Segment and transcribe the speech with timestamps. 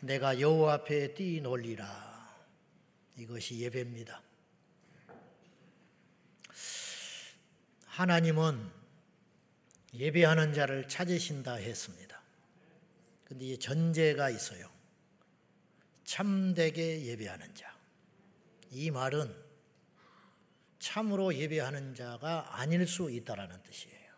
[0.00, 2.10] 내가 여호와 앞에 뛰놀리라.
[3.16, 4.22] 이것이 예배입니다.
[7.84, 8.70] 하나님은
[9.94, 12.20] 예배하는 자를 찾으신다 했습니다.
[13.24, 14.70] 근데 이 전제가 있어요.
[16.04, 17.76] 참되게 예배하는 자.
[18.70, 19.34] 이 말은
[20.78, 24.10] 참으로 예배하는 자가 아닐 수 있다라는 뜻이에요.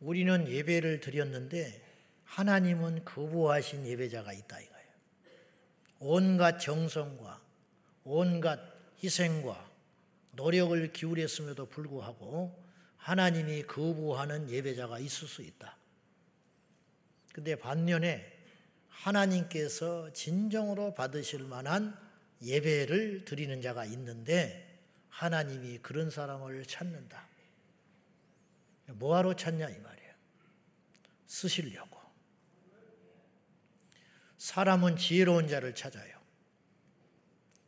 [0.00, 1.87] 우리는 예배를 드렸는데
[2.28, 4.88] 하나님은 거부하신 예배자가 있다 이거예요.
[5.98, 7.40] 온갖 정성과
[8.04, 8.60] 온갖
[9.02, 9.68] 희생과
[10.32, 12.56] 노력을 기울였음에도 불구하고
[12.96, 15.76] 하나님이 거부하는 예배자가 있을 수 있다.
[17.32, 18.36] 근데 반면에
[18.88, 21.96] 하나님께서 진정으로 받으실 만한
[22.42, 27.26] 예배를 드리는 자가 있는데 하나님이 그런 사람을 찾는다.
[28.86, 30.12] 뭐하러 찾냐 이 말이에요.
[31.26, 31.97] 쓰시려고.
[34.38, 36.16] 사람은 지혜로운 자를 찾아요.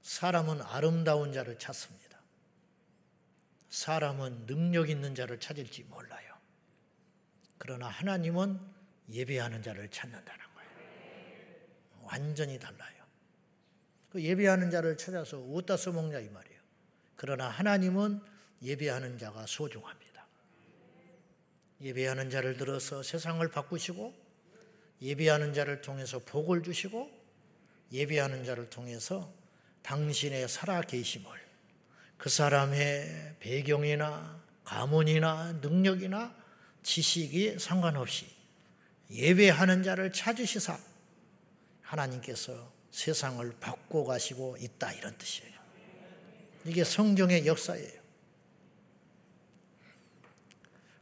[0.03, 2.19] 사람은 아름다운 자를 찾습니다.
[3.69, 6.35] 사람은 능력 있는 자를 찾을지 몰라요.
[7.59, 8.59] 그러나 하나님은
[9.11, 10.71] 예배하는 자를 찾는다는 거예요.
[12.03, 13.05] 완전히 달라요.
[14.11, 16.61] 그 예배하는 자를 찾아서 어디다 써먹냐 이 말이에요.
[17.17, 18.21] 그러나 하나님은
[18.63, 20.27] 예배하는 자가 소중합니다.
[21.81, 24.30] 예배하는 자를 들어서 세상을 바꾸시고
[25.03, 27.11] 예배하는 자를 통해서 복을 주시고
[27.93, 29.33] 예배하는 자를 통해서
[29.83, 31.29] 당신의 살아 계심을
[32.17, 36.35] 그 사람의 배경이나 가문이나 능력이나
[36.83, 38.27] 지식이 상관없이
[39.11, 40.79] 예배하는 자를 찾으시사
[41.83, 45.61] 하나님께서 세상을 바꿔 가시고 있다 이런 뜻이에요.
[46.67, 48.00] 이게 성경의 역사예요.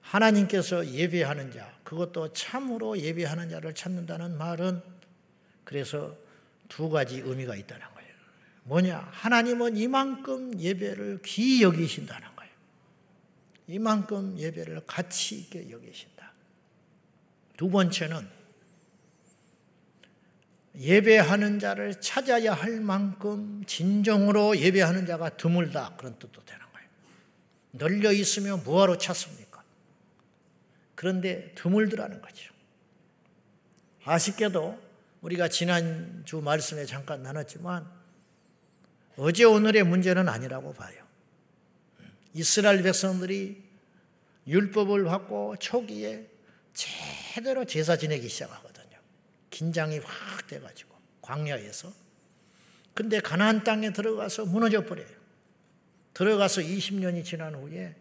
[0.08, 4.80] 하나님께서 예배하는 자, 그것도 참으로 예배하는 자를 찾는다는 말은
[5.64, 6.16] 그래서
[6.68, 8.08] 두 가지 의미가 있다는 거예요.
[8.64, 9.08] 뭐냐?
[9.12, 12.52] 하나님은 이만큼 예배를 귀히 여기신다는 거예요.
[13.66, 16.32] 이만큼 예배를 가치 있게 여기신다.
[17.58, 18.38] 두 번째는
[20.78, 25.96] 예배하는 자를 찾아야 할 만큼 진정으로 예배하는 자가 드물다.
[25.96, 26.88] 그런 뜻도 되는 거예요.
[27.72, 29.47] 널려 있으면 뭐하러 찾습니까?
[30.98, 32.52] 그런데 드물더라는 거죠.
[34.04, 34.82] 아쉽게도
[35.20, 37.88] 우리가 지난주 말씀에 잠깐 나눴지만
[39.16, 41.06] 어제 오늘의 문제는 아니라고 봐요.
[42.34, 43.62] 이스라엘 백성들이
[44.48, 46.26] 율법을 받고 초기에
[46.74, 48.68] 제대로 제사 지내기 시작하고
[49.50, 51.92] 긴장이 확 돼가지고 광야에서
[52.94, 55.06] 근데 가나안 땅에 들어가서 무너져 버려요.
[56.14, 57.94] 들어가서 20년이 지난 후에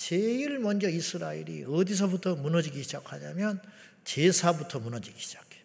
[0.00, 3.60] 제일 먼저 이스라엘이 어디서부터 무너지기 시작하냐면
[4.04, 5.62] 제사부터 무너지기 시작해요.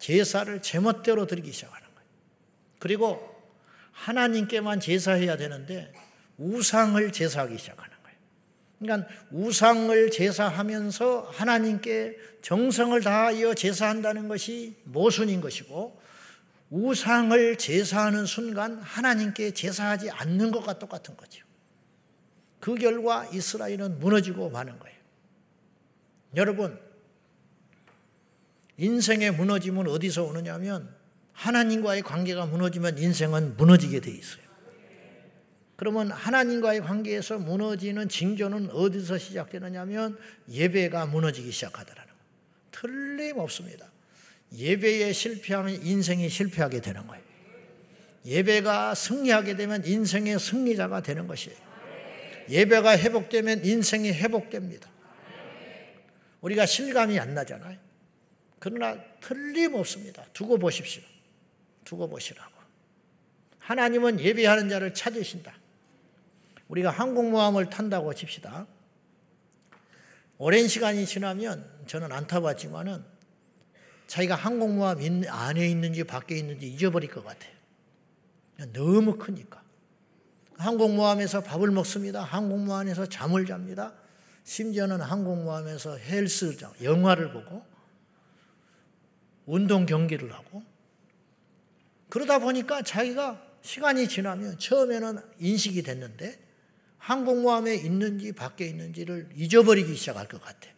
[0.00, 2.08] 제사를 제멋대로 드리기 시작하는 거예요.
[2.80, 3.42] 그리고
[3.92, 5.92] 하나님께만 제사해야 되는데
[6.36, 7.94] 우상을 제사하기 시작하는
[8.80, 16.02] 그러니까 우상을 제사하면서 하나님께 정성을 다하여 제사한다는 것이 모순인 것이고
[16.70, 21.43] 우상을 제사하는 순간 하나님께 제사하지 않는 것과 똑같은 거죠.
[22.64, 24.96] 그 결과 이스라엘은 무너지고 마는 거예요.
[26.34, 26.80] 여러분,
[28.78, 30.88] 인생의 무너짐은 어디서 오느냐면
[31.34, 34.42] 하나님과의 관계가 무너지면 인생은 무너지게 돼 있어요.
[35.76, 42.24] 그러면 하나님과의 관계에서 무너지는 징조는 어디서 시작되느냐 면 예배가 무너지기 시작하더라는 거예요.
[42.70, 43.92] 틀림없습니다.
[44.56, 47.22] 예배에 실패하면 인생이 실패하게 되는 거예요.
[48.24, 51.63] 예배가 승리하게 되면 인생의 승리자가 되는 것이에요.
[52.48, 54.90] 예배가 회복되면 인생이 회복됩니다.
[56.40, 57.78] 우리가 실감이 안 나잖아요.
[58.58, 60.24] 그러나 틀림없습니다.
[60.32, 61.02] 두고 보십시오.
[61.84, 62.52] 두고 보시라고.
[63.58, 65.54] 하나님은 예배하는 자를 찾으신다.
[66.68, 68.66] 우리가 항공모함을 탄다고 칩시다.
[70.36, 73.04] 오랜 시간이 지나면 저는 안 타봤지만은
[74.06, 74.98] 자기가 항공모함
[75.28, 77.52] 안에 있는지 밖에 있는지 잊어버릴 것 같아요.
[78.72, 79.63] 너무 크니까.
[80.58, 82.22] 항공모함에서 밥을 먹습니다.
[82.22, 83.92] 항공모함에서 잠을 잡니다.
[84.44, 87.64] 심지어는 항공모함에서 헬스, 영화를 보고
[89.46, 90.62] 운동 경기를 하고
[92.08, 96.38] 그러다 보니까 자기가 시간이 지나면 처음에는 인식이 됐는데
[96.98, 100.70] 항공모함에 있는지 밖에 있는지를 잊어버리기 시작할 것 같아.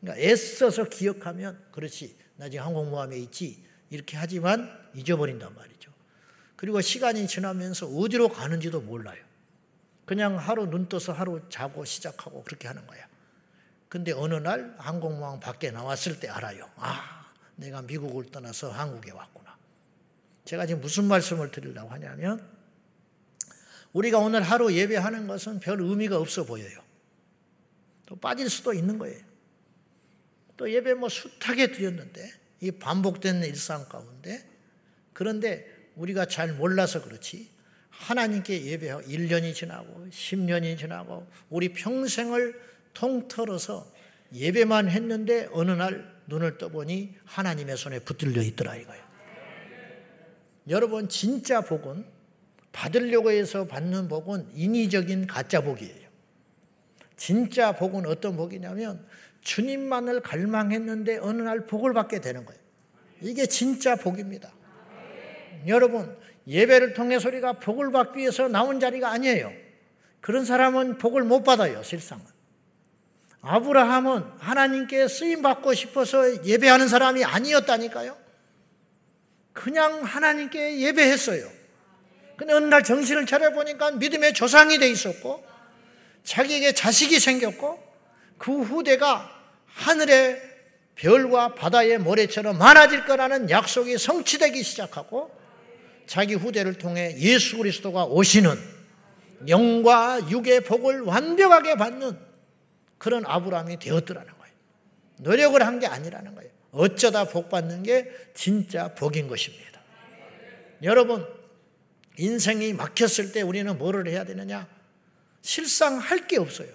[0.00, 5.79] 그러니까 애써서 기억하면 그렇지 나 지금 항공모함에 있지 이렇게 하지만 잊어버린단 말이죠.
[6.60, 9.24] 그리고 시간이 지나면서 어디로 가는지도 몰라요.
[10.04, 13.08] 그냥 하루 눈 떠서 하루 자고 시작하고 그렇게 하는 거야.
[13.88, 16.70] 근데 어느 날 항공모함 밖에 나왔을 때 알아요.
[16.76, 19.56] 아, 내가 미국을 떠나서 한국에 왔구나.
[20.44, 22.46] 제가 지금 무슨 말씀을 드리려고 하냐면
[23.94, 26.78] 우리가 오늘 하루 예배하는 것은 별 의미가 없어 보여요.
[28.04, 29.18] 또 빠질 수도 있는 거예요.
[30.58, 32.30] 또 예배 뭐 숱하게 드렸는데
[32.60, 34.46] 이 반복된 일상 가운데
[35.14, 37.50] 그런데 우리가 잘 몰라서 그렇지
[37.90, 42.58] 하나님께 예배하고 1년이 지나고 10년이 지나고 우리 평생을
[42.94, 43.86] 통틀어서
[44.32, 49.04] 예배만 했는데 어느 날 눈을 떠보니 하나님의 손에 붙들려 있더라 이거예요.
[50.68, 52.04] 여러분 진짜 복은
[52.72, 56.08] 받으려고 해서 받는 복은 인위적인 가짜 복이에요.
[57.16, 59.04] 진짜 복은 어떤 복이냐면
[59.42, 62.60] 주님만을 갈망했는데 어느 날 복을 받게 되는 거예요.
[63.20, 64.52] 이게 진짜 복입니다.
[65.66, 66.16] 여러분,
[66.46, 69.52] 예배를 통해 소리가 복을 받기 위해서 나온 자리가 아니에요.
[70.20, 72.24] 그런 사람은 복을 못 받아요, 실상은.
[73.42, 78.16] 아브라함은 하나님께 쓰임 받고 싶어서 예배하는 사람이 아니었다니까요.
[79.52, 81.48] 그냥 하나님께 예배했어요.
[82.36, 85.44] 근데 어느 날 정신을 차려보니까 믿음의 조상이 돼 있었고,
[86.24, 87.82] 자기에게 자식이 생겼고,
[88.38, 89.30] 그 후대가
[89.66, 90.40] 하늘의
[90.94, 95.39] 별과 바다의 모래처럼 많아질 거라는 약속이 성취되기 시작하고,
[96.10, 98.58] 자기 후대를 통해 예수 그리스도가 오시는
[99.46, 102.18] 영과 육의 복을 완벽하게 받는
[102.98, 104.54] 그런 아브라함이 되었더라는 거예요.
[105.18, 106.50] 노력을 한 게 아니라는 거예요.
[106.72, 109.80] 어쩌다 복 받는 게 진짜 복인 것입니다.
[110.82, 111.24] 여러분,
[112.18, 114.66] 인생이 막혔을 때 우리는 뭐를 해야 되느냐?
[115.42, 116.70] 실상 할 게 없어요.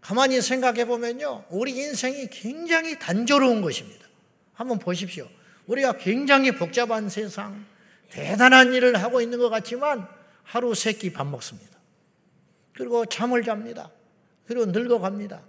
[0.00, 1.44] 가만히 생각해 보면요.
[1.50, 4.08] 우리 인생이 굉장히 단조로운 것입니다.
[4.54, 5.28] 한번 보십시오.
[5.66, 7.64] 우리가 굉장히 복잡한 세상,
[8.10, 10.06] 대단한 일을 하고 있는 것 같지만
[10.42, 11.78] 하루 세 끼 밥 먹습니다.
[12.74, 13.90] 그리고 잠을 잡니다.
[14.46, 15.42] 그리고 늙어갑니다.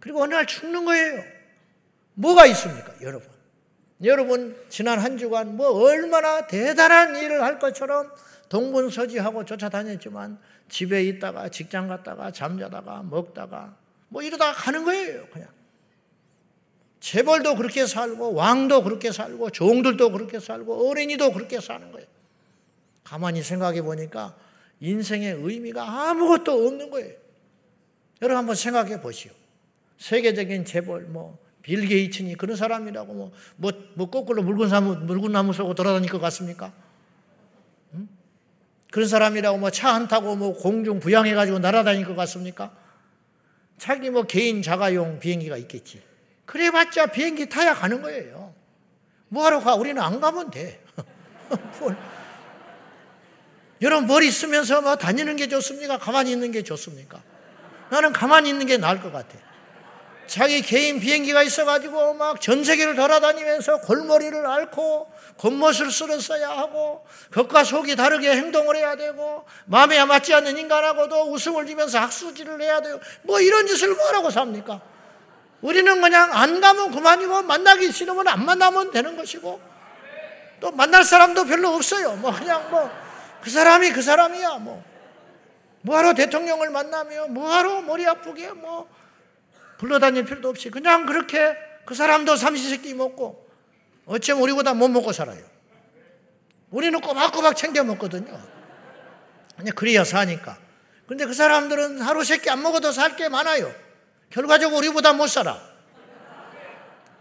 [0.00, 1.22] 그리고 어느 날 죽는 거예요.
[2.14, 3.28] 뭐가 있습니까, 여러분?
[4.04, 8.12] 여러분, 지난 한 주간 뭐 얼마나 대단한 일을 할 것처럼
[8.48, 13.76] 동분서지하고 쫓아다녔지만 집에 있다가 직장 갔다가 잠자다가 먹다가
[14.08, 15.48] 뭐 이러다가 가는 거예요, 그냥.
[17.00, 22.06] 재벌도 그렇게 살고 왕도 그렇게 살고 종들도 그렇게 살고 어린이도 그렇게 사는 거예요.
[23.04, 24.36] 가만히 생각해 보니까
[24.80, 27.14] 인생의 의미가 아무것도 없는 거예요.
[28.22, 29.32] 여러분 한번 생각해 보시오.
[29.98, 35.52] 세계적인 재벌 뭐 빌 게이츠니 그런 사람이라고 뭐, 뭐, 뭐 거꾸로 묽은 나무, 묽은 나무
[35.52, 36.72] 쏘고 돌아다닐 것 같습니까?
[37.92, 38.08] 응?
[38.90, 42.74] 그런 사람이라고 뭐 차 안 타고 뭐 공중 부양해 가지고 날아다닐 것 같습니까?
[43.76, 46.00] 자기 뭐 개인 자가용 비행기가 있겠지.
[46.48, 48.54] 그래봤자 비행기 타야 가는 거예요.
[49.28, 49.74] 뭐하러 가?
[49.74, 50.82] 우리는 안 가면 돼.
[53.82, 55.98] 여러분 머리 쓰면서 뭐 다니는 게 좋습니까?
[55.98, 57.20] 가만히 있는 게 좋습니까?
[57.90, 59.36] 나는 가만히 있는 게 나을 것 같아.
[60.26, 67.94] 자기 개인 비행기가 있어가지고 막 전 세계를 돌아다니면서 골머리를 앓고 겉멋을 쓸었어야 하고 겉과 속이
[67.94, 73.66] 다르게 행동을 해야 되고 마음에 맞지 않는 인간하고도 웃음을 지면서 학수질을 해야 되고 뭐 이런
[73.66, 74.97] 짓을 뭐라고 삽니까?
[75.60, 79.60] 우리는 그냥 안 가면 그만이고 만나기 싫으면 안 만나면 되는 것이고
[80.60, 82.16] 또 만날 사람도 별로 없어요.
[82.16, 83.08] 뭐 그냥 뭐
[83.40, 84.84] 그 사람이 그 사람이야 뭐
[85.82, 88.88] 뭐하러 대통령을 만나며 뭐하러 머리 아프게 뭐
[89.78, 93.48] 불러다닐 필요도 없이 그냥 그렇게 그 사람도 삼시세끼 먹고
[94.06, 95.42] 어쩌면 우리보다 못 먹고 살아요.
[96.70, 98.38] 우리는 꼬박꼬박 챙겨 먹거든요.
[99.56, 100.58] 그냥 그래야 사니까.
[101.06, 103.72] 근데 그 사람들은 하루 세끼 안 먹어도 살 게 많아요.
[104.30, 105.58] 결과적으로 우리보다 못 살아.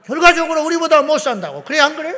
[0.05, 1.63] 결과적으로 우리보다 못 산다고.
[1.63, 2.15] 그래, 안 그래?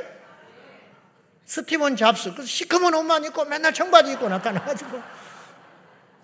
[1.46, 2.34] 스티븐 잡스.
[2.36, 5.02] 그 시커먼 옷만 입고 맨날 청바지 입고 나타나가지고.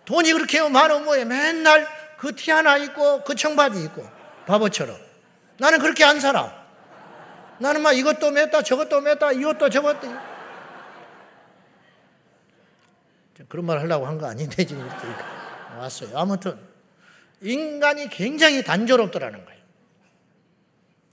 [0.06, 1.26] 돈이 그렇게 많으면 뭐해.
[1.26, 4.08] 맨날 그 티 하나 입고 그 청바지 입고.
[4.46, 4.96] 바보처럼.
[5.58, 6.66] 나는 그렇게 안 살아.
[7.58, 10.14] 나는 막 이것도 맸다, 저것도 맸다, 이것도 저것도.
[13.48, 14.88] 그런 말 하려고 한 거 아닌데, 지금
[15.78, 16.18] 왔어요.
[16.18, 16.60] 아무튼.
[17.46, 19.62] 인간이 굉장히 단조롭더라는 거예요.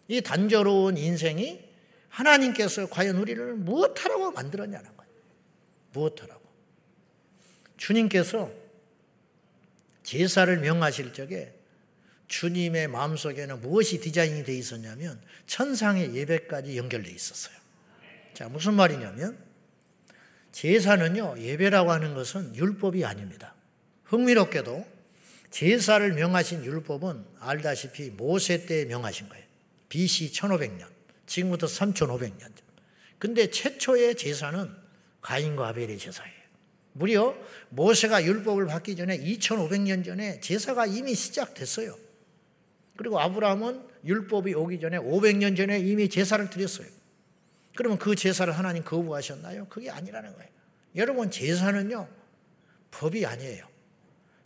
[0.09, 1.63] 이 단조로운 인생이
[2.09, 5.13] 하나님께서 과연 우리를 무엇하라고 만들었냐는 거예요.
[5.93, 6.43] 무엇하라고.
[7.77, 8.51] 주님께서
[10.03, 11.55] 제사를 명하실 적에
[12.29, 17.55] 주님의 마음속에는 무엇이 디자인이 되어 있었냐면 천상의 예배까지 연결되어 있었어요.
[18.35, 19.39] 자, 무슨 말이냐면
[20.53, 23.55] 제사는요, 예배라고 하는 것은 율법이 아닙니다.
[24.05, 24.87] 흥미롭게도
[25.53, 29.45] 제사를 명하신 율법은 알다시피 모세 때 명하신 거예요.
[29.91, 30.87] BC 1500년.
[31.27, 32.55] 지금부터 3500년 전.
[33.19, 34.69] 근데 최초의 제사는
[35.21, 36.43] 가인과 아벨의 제사예요.
[36.95, 37.37] 무려
[37.69, 41.97] 모세가 율법을 받기 전에 2500년 전에 제사가 이미 시작됐어요.
[42.97, 46.89] 그리고 아브라함은 율법이 오기 전에 500년 전에 이미 제사를 드렸어요.
[47.77, 49.67] 그러면 그 제사를 하나님 거부하셨나요?
[49.69, 50.51] 그게 아니라는 거예요.
[50.97, 52.09] 여러분 제사는요
[52.91, 53.72] 법이 아니에요.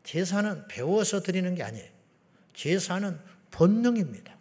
[0.07, 1.91] 제사는 배워서 드리는 게 아니에요.
[2.55, 3.19] 제사는
[3.51, 4.37] 본능입니다.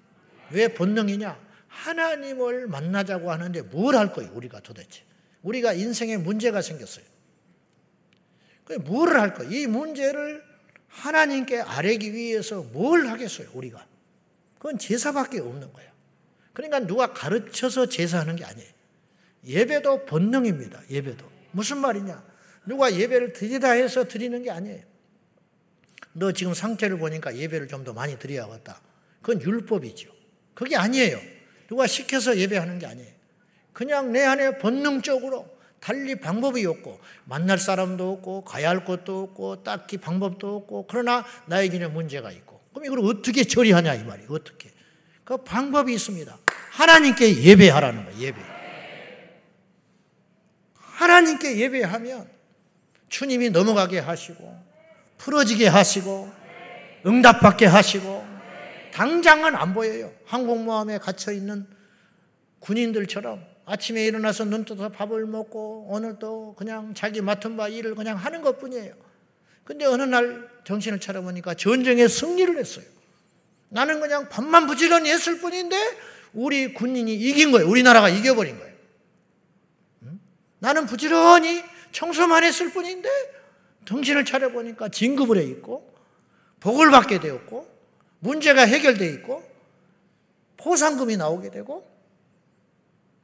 [0.51, 1.43] 왜 본능이냐?
[1.67, 5.01] 하나님을 만나자고 하는데 뭘 할 거예요, 우리가 도대체?
[5.41, 7.03] 우리가 인생에 문제가 생겼어요.
[8.85, 9.51] 뭘 할 거예요?
[9.51, 10.43] 이 문제를
[10.87, 13.85] 하나님께 아뢰기 위해서 뭘 하겠어요, 우리가?
[14.57, 15.91] 그건 제사밖에 없는 거예요.
[16.53, 18.69] 그러니까 누가 가르쳐서 제사하는 게 아니에요.
[19.45, 21.25] 예배도 본능입니다, 예배도.
[21.51, 22.23] 무슨 말이냐?
[22.65, 24.81] 누가 예배를 드리다 해서 드리는 게 아니에요.
[26.17, 28.79] 너 지금 상태를 보니까 예배를 좀 더 많이 드려야겠다.
[29.21, 30.09] 그건 율법이죠.
[30.53, 31.19] 그게 아니에요.
[31.67, 33.11] 누가 시켜서 예배하는 게 아니에요.
[33.73, 35.47] 그냥 내 안에 본능적으로
[35.81, 41.93] 달리 방법이 없고 만날 사람도 없고 가야 할 곳도 없고 딱히 방법도 없고 그러나 나에게는
[41.93, 44.29] 문제가 있고 그럼 이걸 어떻게 처리하냐 이 말이에요.
[44.31, 44.71] 어떻게?
[45.25, 46.37] 그 방법이 있습니다.
[46.71, 48.19] 하나님께 예배하라는 거예요.
[48.19, 48.41] 예배.
[50.75, 52.29] 하나님께 예배하면
[53.09, 54.74] 주님이 넘어가게 하시고
[55.17, 56.31] 풀어지게 하시고
[57.05, 58.25] 응답받게 하시고
[58.93, 60.13] 당장은 안 보여요.
[60.25, 61.67] 항공모함에 갇혀 있는
[62.59, 68.41] 군인들처럼 아침에 일어나서 눈 떠서 밥을 먹고 오늘도 그냥 자기 맡은 바 일을 그냥 하는
[68.41, 68.93] 것 뿐이에요.
[69.63, 72.85] 근데 어느 날 정신을 차려보니까 전쟁에 승리를 했어요.
[73.69, 75.75] 나는 그냥 밥만 부지런히 했을 뿐인데
[76.33, 77.67] 우리 군인이 이긴 거예요.
[77.67, 78.75] 우리나라가 이겨버린 거예요.
[80.59, 83.09] 나는 부지런히 청소만 했을 뿐인데
[83.85, 85.93] 정신을 차려보니까 진급을 해 있고
[86.59, 87.67] 복을 받게 되었고
[88.19, 89.43] 문제가 해결되어 있고
[90.57, 91.87] 포상금이 나오게 되고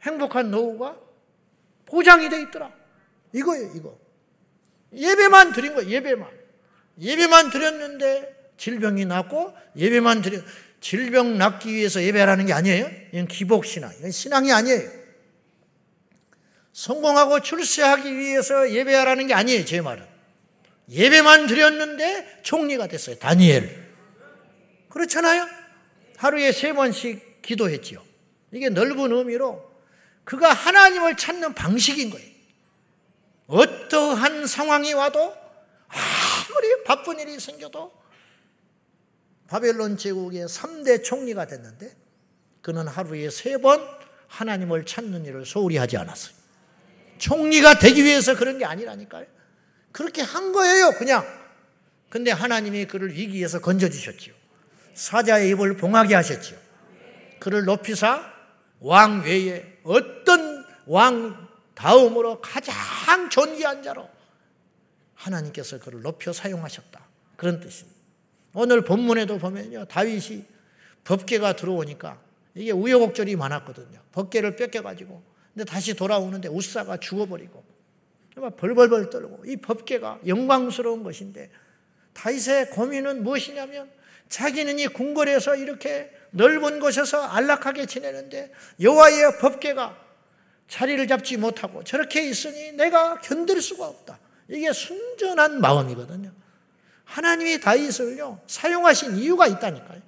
[0.04, 0.98] 행복한 노후가
[1.86, 2.72] 보장이 돼 있더라.
[3.34, 3.98] 이거예요, 이거.
[4.94, 6.30] 예배만 드린 거예요, 예배만.
[7.00, 10.40] 예배만 드렸는데 질병이 났고 예배만 드려
[10.80, 12.90] 질병 낫기 위해서 예배하는 게 아니에요.
[13.12, 13.92] 이건 기복신앙.
[14.00, 14.90] 이건 신앙이 아니에요.
[16.74, 20.11] 성공하고 출세하기 위해서 예배하라는 게 아니에요, 제 말은.
[20.92, 23.18] 예배만 드렸는데 총리가 됐어요.
[23.18, 23.92] 다니엘.
[24.90, 25.48] 그렇잖아요?
[26.18, 28.04] 하루에 세 번씩 기도했지요.
[28.52, 29.72] 이게 넓은 의미로
[30.26, 32.30] 그가 하나님을 찾는 방식인 거예요.
[33.48, 35.34] 어떠한 상황이 와도
[35.88, 37.92] 아무리 바쁜 일이 생겨도
[39.48, 41.96] 바벨론 제국의 3대 총리가 됐는데
[42.62, 43.82] 그는 하루에 세 번
[44.28, 46.34] 하나님을 찾는 일을 소홀히 하지 않았어요.
[47.18, 49.26] 총리가 되기 위해서 그런 게 아니라니까요.
[49.92, 51.26] 그렇게 한 거예요, 그냥.
[52.10, 54.34] 근데 하나님이 그를 위기에서 건져주셨지요.
[54.94, 56.58] 사자의 입을 봉하게 하셨지요.
[57.40, 58.32] 그를 높이사
[58.80, 64.10] 왕 외에 어떤 왕 다음으로 가장 존귀한 자로
[65.16, 67.00] 하나님께서 그를 높여 사용하셨다.
[67.38, 68.00] 그런 뜻입니다.
[68.54, 69.86] 오늘 본문에도 보면요.
[69.86, 70.46] 다윗이
[71.04, 72.20] 법계가 들어오니까
[72.56, 74.00] 이게 우여곡절이 많았거든요.
[74.12, 75.24] 법계를 뺏겨가지고.
[75.54, 77.64] 근데 다시 돌아오는데 우사가 죽어버리고.
[78.36, 79.44] 벌벌벌 떨고.
[79.46, 81.50] 이 법계가 영광스러운 것인데
[82.14, 83.90] 다윗의 고민은 무엇이냐면
[84.30, 89.98] 자기는 이 궁궐에서 이렇게 넓은 곳에서 안락하게 지내는데 여호와의 법계가
[90.68, 94.20] 자리를 잡지 못하고 저렇게 있으니 내가 견딜 수가 없다.
[94.48, 96.32] 이게 순전한 마음이거든요.
[97.04, 100.02] 하나님이 다윗을요 사용하신 이유가 있다니까요.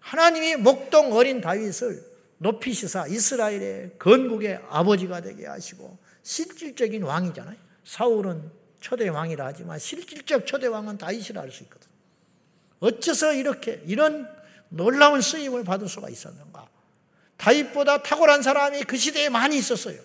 [0.00, 2.02] 하나님이 목동 어린 다윗을
[2.38, 7.56] 높이시사 이스라엘의 건국의 아버지가 되게 하시고 실질적인 왕이잖아요.
[7.84, 11.88] 사울은 초대 왕이라 하지만 실질적 초대 왕은 다윗이라 할 수 있거든.
[12.80, 14.28] 어째서 이렇게 이런
[14.68, 16.68] 놀라운 쓰임을 받을 수가 있었는가?
[17.38, 19.98] 다윗보다 탁월한 사람이 그 시대에 많이 있었어요.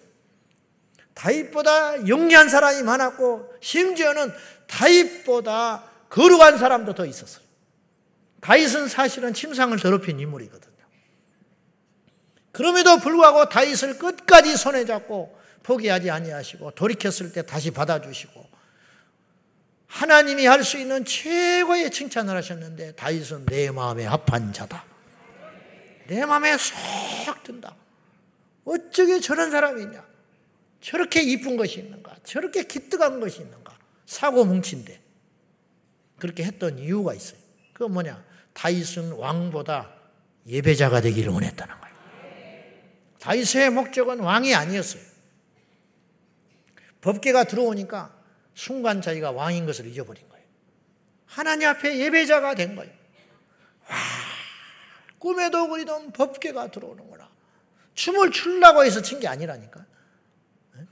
[1.13, 4.31] 다윗보다 영리한 사람이 많았고 심지어는
[4.67, 7.43] 다윗보다 거룩한 사람도 더 있었어요.
[8.39, 10.71] 다윗은 사실은 침상을 더럽힌 인물이거든요.
[12.53, 18.53] 그럼에도 불구하고 다윗을 끝까지 손에 잡고 포기하지 아니하시고 돌이켰을 때 다시 받아주시고
[19.87, 24.83] 하나님이 할 수 있는 최고의 칭찬을 하셨는데 다윗은 내 마음에 합한 자다.
[26.07, 27.75] 내 마음에 쏙 든다.
[28.65, 30.03] 어쩌게 저런 사람이 있냐?
[30.81, 32.15] 저렇게 이쁜 것이 있는가?
[32.23, 33.77] 저렇게 기특한 것이 있는가?
[34.05, 34.99] 사고 뭉친데.
[36.17, 37.39] 그렇게 했던 이유가 있어요.
[37.73, 38.23] 그 뭐냐?
[38.53, 39.91] 다윗은 왕보다
[40.47, 41.95] 예배자가 되기를 원했다는 거예요.
[43.19, 45.12] 다윗의 목적은 왕이 아니었어요.
[47.03, 48.15] 법계가 들어오니까
[48.55, 50.45] 순간 자기가 왕인 것을 잊어버린 거예요.
[51.25, 52.91] 하나님 앞에 예배자가 된 거예요.
[53.89, 53.97] 와,
[55.19, 57.29] 꿈에도 그리던 법계가 들어오는구나.
[57.93, 59.85] 춤을 추려고 해서 춘게 아니라니까.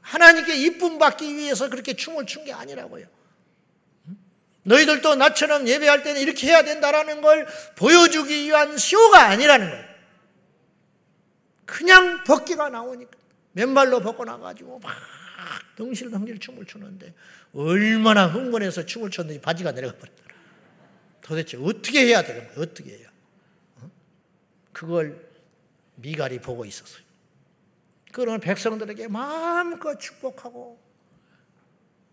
[0.02, 3.08] 하나님께 이쁨 받기 위해서 그렇게 춤을 춘 게 아니라고요.
[4.64, 9.86] 너희들도 나처럼 예배할 때는 이렇게 해야 된다라는 걸 보여주기 위한 쇼가 아니라는 거예요.
[11.66, 13.12] 그냥 벗기가 나오니까
[13.54, 14.92] 맨발로 벗고 나가지고 막
[15.76, 17.14] 덩실덩실 춤을 추는데
[17.54, 20.36] 얼마나 흥분해서 춤을 췄는지 바지가 내려가 버렸더라.
[21.22, 22.62] 도대체 어떻게 해야 되는 거예요?
[22.62, 23.08] 어떻게 해야?
[23.78, 23.92] 어?
[24.72, 25.30] 그걸
[25.96, 27.04] 미갈이 보고 있었어요.
[28.12, 30.80] 그러면 백성들에게 마음껏 축복하고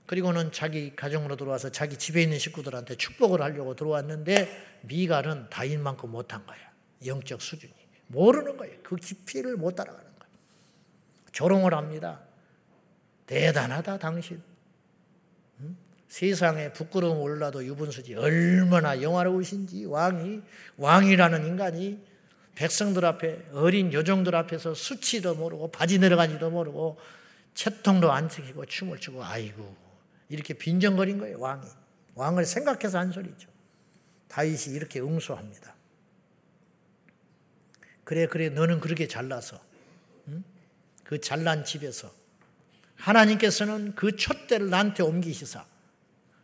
[0.06, 6.58] 그리고는 자기 가정으로 들어와서 자기 집에 있는 식구들한테 축복을 하려고 들어왔는데 미갈은 다인만큼 못한 거야.
[7.04, 7.74] 영적 수준이.
[8.06, 8.78] 모르는 거예요.
[8.82, 10.32] 그 깊이를 못 따라가는 거예요.
[11.32, 12.20] 조롱을 합니다.
[13.28, 14.42] 대단하다 당신.
[15.60, 15.76] 응?
[16.08, 20.40] 세상에 부끄러움 올라도 유분수지 얼마나 영화로우신지 왕이
[20.78, 22.02] 왕이라는 인간이
[22.54, 26.98] 백성들 앞에 어린 요정들 앞에서 수치도 모르고 바지 내려간지도 모르고
[27.54, 29.76] 채통도 안 지키고 춤을 추고 아이고
[30.28, 31.68] 이렇게 빈정거린 거예요 왕이
[32.14, 33.48] 왕을 생각해서 한 소리죠
[34.28, 35.74] 다윗이 이렇게 응수합니다
[38.04, 39.60] 그래 그래 너는 그렇게 잘나서
[40.28, 40.42] 응?
[41.04, 42.17] 그 잘난 집에서
[42.98, 45.64] 하나님께서는 그 촛대를 나한테 옮기시사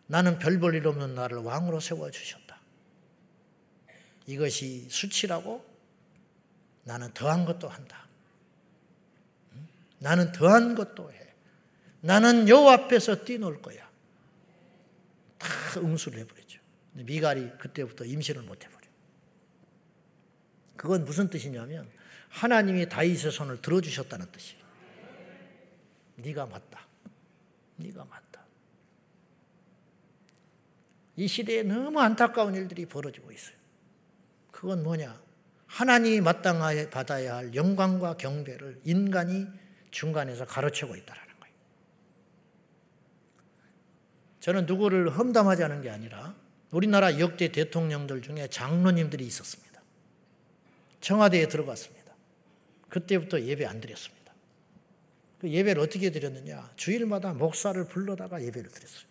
[0.06, 2.60] 나는 별 볼 일 없는 나를 왕으로 세워주셨다.
[4.26, 5.64] 이것이 수치라고
[6.84, 8.06] 나는 더한 것도 한다.
[9.98, 11.34] 나는 더한 것도 해.
[12.00, 13.88] 나는 여 앞에서 뛰놀 거야.
[15.38, 16.60] 다 응수를 해버리죠.
[16.92, 18.80] 미갈이 그때부터 임신을 못 해버려.
[20.76, 21.90] 그건 무슨 뜻이냐면
[22.28, 24.63] 하나님이 다윗의 손을 들어주셨다는 뜻이에요.
[26.16, 26.86] 네가 맞다.
[27.76, 28.44] 네가 맞다.
[31.16, 33.56] 이 시대에 너무 안타까운 일들이 벌어지고 있어요.
[34.50, 35.20] 그건 뭐냐?
[35.66, 39.46] 하나님이 마땅하게 받아야 할 영광과 경배를 인간이
[39.90, 41.54] 중간에서 가로채고 있다는 거예요.
[44.40, 46.34] 저는 누구를 험담하지 게 아니라
[46.70, 49.80] 우리나라 역대 대통령들 중에 장로님들이 있었습니다.
[51.00, 52.14] 청와대에 들어갔습니다.
[52.88, 54.23] 그때부터 예배 안 드렸습니다.
[55.44, 56.72] 그 예배를 어떻게 드렸느냐?
[56.74, 59.04] 주일마다 목사를 불러다가 예배를 드렸어요.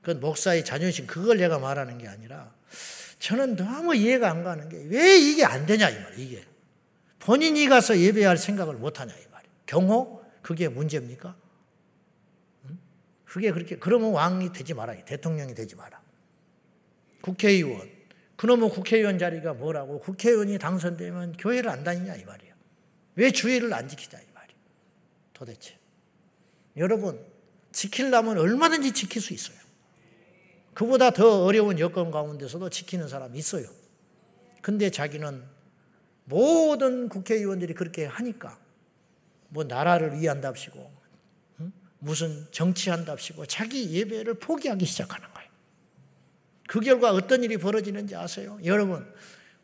[0.00, 2.50] 그건 목사의 자존심, 그걸 내가 말하는 게 아니라
[3.18, 6.18] 저는 너무 이해가 안 가는 게 왜 이게 안 되냐 이 말이에요.
[6.18, 6.44] 이게
[7.18, 9.52] 본인이 가서 예배할 생각을 못 하냐 이 말이에요.
[9.66, 11.36] 경호 그게 문제입니까?
[13.26, 14.94] 그게 그렇게 그러면 왕이 되지 마라.
[15.04, 16.00] 대통령이 되지 마라.
[17.20, 17.86] 국회의원
[18.36, 22.45] 그놈의 국회의원 자리가 뭐라고 국회의원이 당선되면 교회를 안 다니냐 이 말이에요.
[23.16, 24.60] 왜 주의를 안 지키냐 이 말이에요.
[25.32, 25.76] 도대체
[26.76, 27.22] 여러분
[27.72, 29.56] 지키려면 얼마든지 지킬 수 있어요.
[30.74, 33.66] 그보다 더 어려운 여건 가운데서도 지키는 사람이 있어요.
[34.62, 35.42] 근데 자기는
[36.24, 38.58] 모든 국회의원들이 그렇게 하니까
[39.48, 40.96] 뭐 나라를 위한답시고
[41.98, 45.50] 무슨 정치한답시고 자기 예배를 포기하기 시작하는 거예요.
[46.68, 48.58] 그 결과 어떤 일이 벌어지는지 아세요?
[48.64, 49.10] 여러분,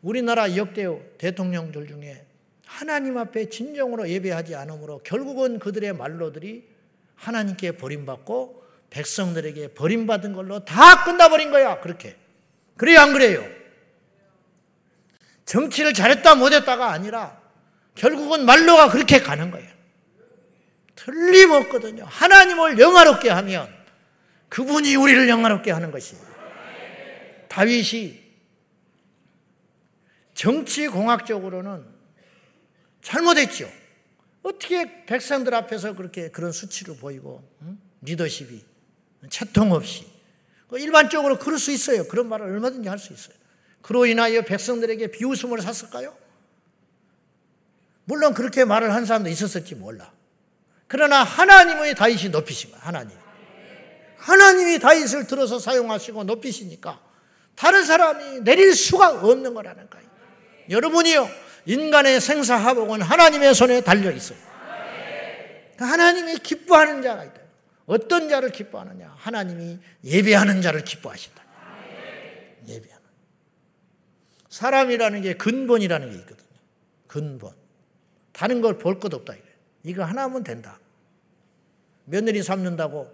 [0.01, 0.85] 우리나라 역대
[1.17, 2.25] 대통령들 중에
[2.65, 6.67] 하나님 앞에 진정으로 예배하지 않으므로 결국은 그들의 말로들이
[7.15, 11.79] 하나님께 버림받고 백성들에게 버림받은 걸로 다 끝나버린 거야.
[11.79, 12.15] 그렇게.
[12.77, 13.43] 그래요, 안 그래요?
[15.45, 17.41] 정치를 잘했다 못했다가 아니라
[17.95, 19.71] 결국은 말로가 그렇게 가는 거예요.
[20.95, 22.05] 틀림없거든요.
[22.05, 23.67] 하나님을 영화롭게 하면
[24.49, 26.23] 그분이 우리를 영화롭게 하는 것이에요.
[27.49, 28.21] 다윗이
[30.33, 31.92] 정치공학적으로는
[33.03, 33.69] 잘못했죠.
[34.41, 37.77] 어떻게 백성들 앞에서 그렇게 그런 수치를 보이고 응?
[38.01, 38.63] 리더십이
[39.29, 40.05] 채통 없이.
[40.67, 42.07] 그 일반적으로 그럴 수 있어요.
[42.07, 43.35] 그런 말을 얼마든지 할 수 있어요.
[43.81, 46.15] 그로 인하여 백성들에게 비웃음을 샀을까요?
[48.05, 50.11] 물론 그렇게 말을 한 사람도 있었을지 몰라.
[50.87, 53.17] 그러나 하나님의 다윗이 높이신 거야, 하나님.
[54.17, 57.01] 하나님이 다윗을 들어서 사용하시고 높이시니까
[57.55, 60.07] 다른 사람이 내릴 수가 없는 거라는 거예요.
[60.69, 61.29] 여러분이요,
[61.65, 64.37] 인간의 생사하복은 하나님의 손에 달려 있어요.
[65.77, 67.41] 하나님이 기뻐하는 자가 있다.
[67.85, 69.13] 어떤 자를 기뻐하느냐?
[69.17, 71.43] 하나님이 예배하는 자를 기뻐하신다.
[72.67, 73.03] 예배하는.
[74.49, 76.47] 사람이라는 게 근본이라는 게 있거든요.
[77.07, 77.53] 근본.
[78.31, 79.33] 다른 걸 볼 것 없다.
[79.83, 80.79] 이거 하나 하면 된다.
[82.05, 83.09] 며느리 삼는다고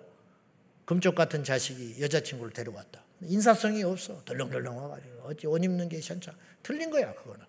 [0.85, 3.03] 금쪽 같은 자식이 여자친구를 데려왔다.
[3.21, 4.23] 인사성이 없어.
[4.25, 5.21] 덜렁덜렁 와가지고.
[5.25, 6.33] 어찌 옷 입는 게 현차.
[6.63, 7.45] 틀린 거야, 그거는.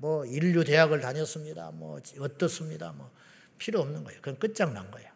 [0.00, 1.72] 뭐, 인류 대학을 다녔습니다.
[1.72, 2.92] 뭐, 어떻습니다.
[2.92, 3.10] 뭐,
[3.58, 4.18] 필요 없는 거예요.
[4.22, 5.12] 그건 끝장난 거야.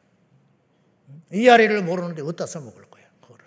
[1.33, 3.47] 이아래를 모르는데 어디다 써먹을 거야, 그거를.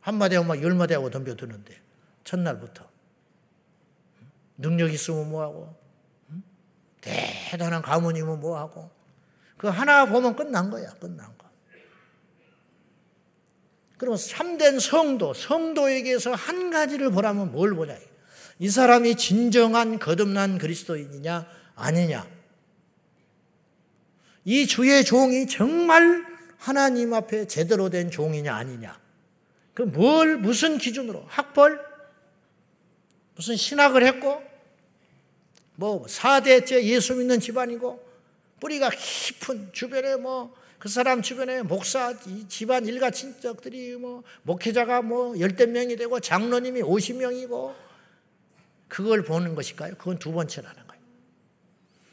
[0.00, 1.80] 한마디 하고 막 열마디 하고 덤벼드는데,
[2.24, 2.90] 첫날부터.
[4.58, 5.74] 능력 있으면 뭐하고,
[7.00, 8.90] 대단한 가문이면 뭐하고,
[9.56, 11.48] 그 하나 보면 끝난 거야, 끝난 거.
[13.96, 17.96] 그러면 참된 성도, 성도에게서 한 가지를 보라면 뭘 보냐?
[18.62, 22.28] 이 사람이 진정한 거듭난 그리스도인이냐 아니냐?
[24.44, 26.24] 이 주의 종이 정말
[26.58, 29.00] 하나님 앞에 제대로 된 종이냐 아니냐?
[29.74, 31.24] 그 뭘 무슨 기준으로?
[31.26, 31.80] 학벌?
[33.34, 34.40] 무슨 신학을 했고?
[35.74, 38.00] 뭐 4대째 예수 믿는 집안이고?
[38.60, 42.12] 뿌리가 깊은 주변에 뭐 그 사람 주변에 목사
[42.48, 47.91] 집안 일가 친척들이 뭐 목회자가 뭐 열댓 명이 되고 장로님이 50명이고
[48.92, 49.94] 그걸 보는 것일까요?
[49.94, 51.02] 그건 두 번째라는 거예요.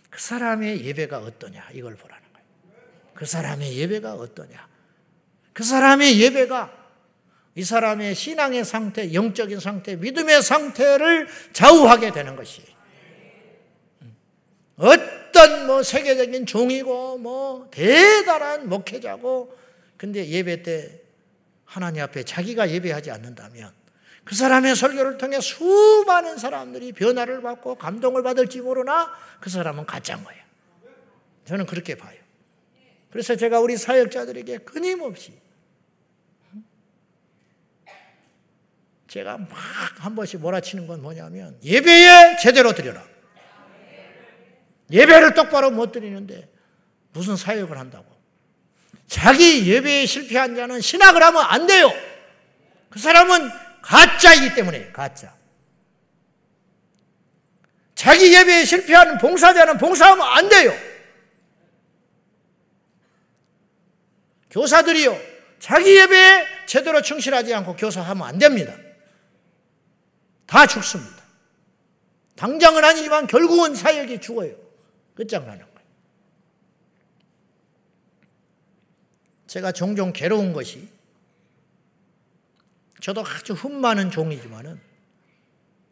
[0.10, 2.48] 그 사람의 예배가 어떠냐 이걸 보라는 거예요.
[3.14, 4.70] 그 사람의 예배가 어떠냐.
[5.52, 6.74] 그 사람의 예배가
[7.56, 12.64] 이 사람의 신앙의 상태, 영적인 상태, 믿음의 상태를 좌우하게 되는 것이.
[14.78, 19.54] 어떤 뭐 세계적인 종이고 뭐 대단한 목회자고
[19.98, 21.02] 근데 예배 때
[21.66, 23.79] 하나님 앞에 자기가 예배하지 않는다면
[24.24, 30.44] 그 사람의 설교를 통해 수많은 사람들이 변화를 받고 감동을 받을지 모르나 그 사람은 가짜인 거예요.
[31.46, 32.18] 저는 그렇게 봐요.
[33.12, 35.40] 그래서 제가 우리 사역자들에게 끊임없이
[39.08, 39.50] 제가 막
[40.00, 43.04] 한 번씩 몰아치는 건 뭐냐면 예배에 제대로 드려라.
[44.92, 46.50] 예배를 똑바로 못 드리는데
[47.12, 48.06] 무슨 사역을 한다고.
[49.08, 51.92] 자기 예배에 실패한 자는 신학을 하면 안 돼요.
[52.90, 53.50] 그 사람은
[53.90, 55.36] 가짜이기 때문에 가짜.
[57.96, 60.72] 자기 예배에 실패하는 봉사자는 봉사하면 안 돼요.
[64.52, 65.20] 교사들이요.
[65.60, 68.76] 자기 예배에 제대로 충실하지 않고 교사하면 안 됩니다.
[70.46, 71.24] 다 죽습니다.
[72.36, 74.56] 당장은 아니지만 결국은 사역이 죽어요.
[75.16, 75.90] 끝장나는 거예요.
[79.48, 80.88] 제가 종종 괴로운 것이
[83.00, 84.80] 저도 아주 흠 많은 종이지만은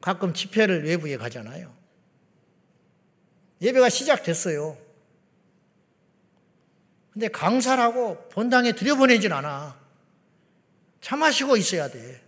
[0.01, 1.75] 가끔 집회를 외부에 가잖아요.
[3.61, 4.77] 예배가 시작됐어요.
[7.11, 9.79] 근데 강사라고 본당에 들여보내질 않아.
[11.01, 12.21] 차 마시고 있어야 돼.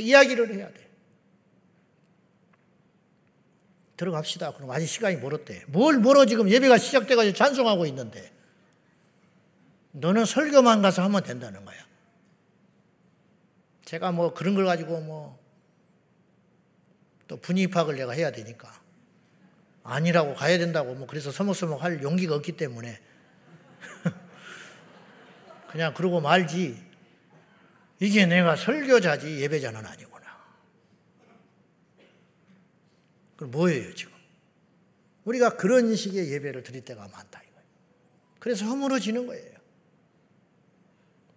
[0.00, 0.86] 이야기를 해야 돼.
[3.96, 4.52] 들어갑시다.
[4.52, 5.64] 그럼 아직 시간이 멀었대.
[5.68, 8.30] 뭘 멀어 지금 예배가 시작돼가지고 찬송하고 있는데.
[9.92, 11.85] 너는 설교만 가서 하면 된다는 거야.
[13.86, 15.46] 제가 뭐 그런 걸 가지고 뭐
[17.28, 18.80] 또 분위기 파악을 내가 해야 되니까.
[19.82, 23.00] 아니라고 가야 된다고 뭐 그래서 서먹서먹 할 용기가 없기 때문에
[25.70, 26.84] 그냥 그러고 말지.
[28.00, 30.26] 이게 내가 설교자지 예배자는 아니구나.
[33.36, 34.12] 그럼 뭐예요, 지금?
[35.24, 37.62] 우리가 그런 식의 예배를 드릴 때가 많다 이거예요.
[38.38, 39.56] 그래서 허물어지는 거예요.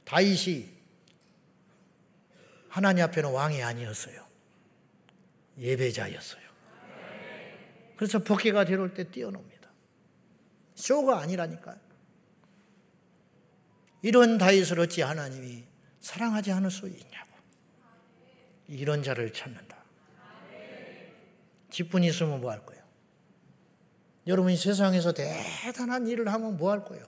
[0.05, 0.78] 다윗이
[2.69, 4.25] 하나님 앞에는 왕이 아니었어요.
[5.57, 6.49] 예배자였어요.
[7.97, 9.69] 그래서 복귀가 들어올 때 뛰어놉니다.
[10.75, 11.77] 쇼가 아니라니까요.
[14.01, 15.65] 이런 다윗을 어찌 하나님이
[15.99, 17.29] 사랑하지 않을 수 있냐고.
[18.67, 19.77] 이런 자를 찾는다.
[21.69, 22.81] 직분이 있으면 뭐 할 거예요?
[24.27, 27.03] 여러분이 세상에서 대단한 일을 하면 뭐 할 거예요?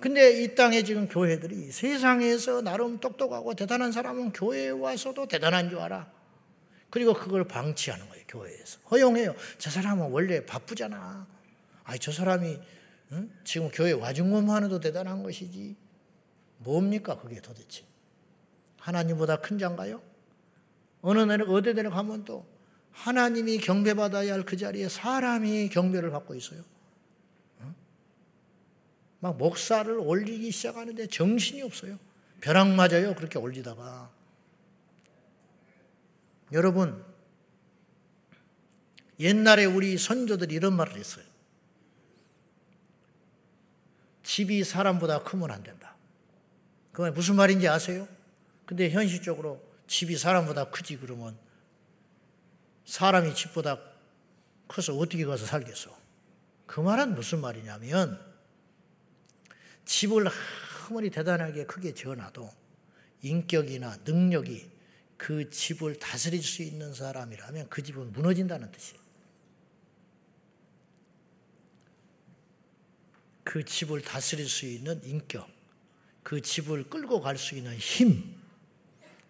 [0.00, 6.10] 근데 이 땅에 지금 교회들이 세상에서 나름 똑똑하고 대단한 사람은 교회에 와서도 대단한 줄 알아.
[6.90, 8.78] 그리고 그걸 방치하는 거예요, 교회에서.
[8.90, 9.34] 허용해요.
[9.58, 11.26] 저 사람은 원래 바쁘잖아.
[11.84, 12.58] 아니, 저 사람이
[13.12, 13.30] 응?
[13.44, 15.76] 지금 교회 와중금 하는도 대단한 것이지.
[16.58, 17.84] 뭡니까, 그게 도대체?
[18.78, 20.02] 하나님보다 큰 자인가요?
[21.02, 22.46] 어느 날 어디 데를 가면 또
[22.92, 26.62] 하나님이 경배받아야 할 그 자리에 사람이 경배를 받고 있어요.
[29.26, 31.98] 막 목사를 올리기 시작하는데 정신이 없어요.
[32.40, 33.14] 벼락 맞아요.
[33.16, 34.08] 그렇게 올리다가.
[36.52, 37.04] 여러분,
[39.18, 41.24] 옛날에 우리 선조들이 이런 말을 했어요.
[44.22, 45.96] 집이 사람보다 크면 안 된다.
[46.92, 48.06] 그건 무슨 말인지 아세요?
[48.64, 51.36] 근데 현실적으로 집이 사람보다 크지 그러면
[52.84, 53.80] 사람이 집보다
[54.68, 55.96] 커서 어떻게 가서 살겠어?
[56.66, 58.25] 그 말은 무슨 말이냐면
[59.86, 60.28] 집을
[60.88, 62.50] 아무리 대단하게 크게 지어놔도
[63.22, 64.70] 인격이나 능력이
[65.16, 69.00] 그 집을 다스릴 수 있는 사람이라면 그 집은 무너진다는 뜻이에요.
[73.42, 75.48] 그 집을 다스릴 수 있는 인격,
[76.22, 78.34] 그 집을 끌고 갈 수 있는 힘,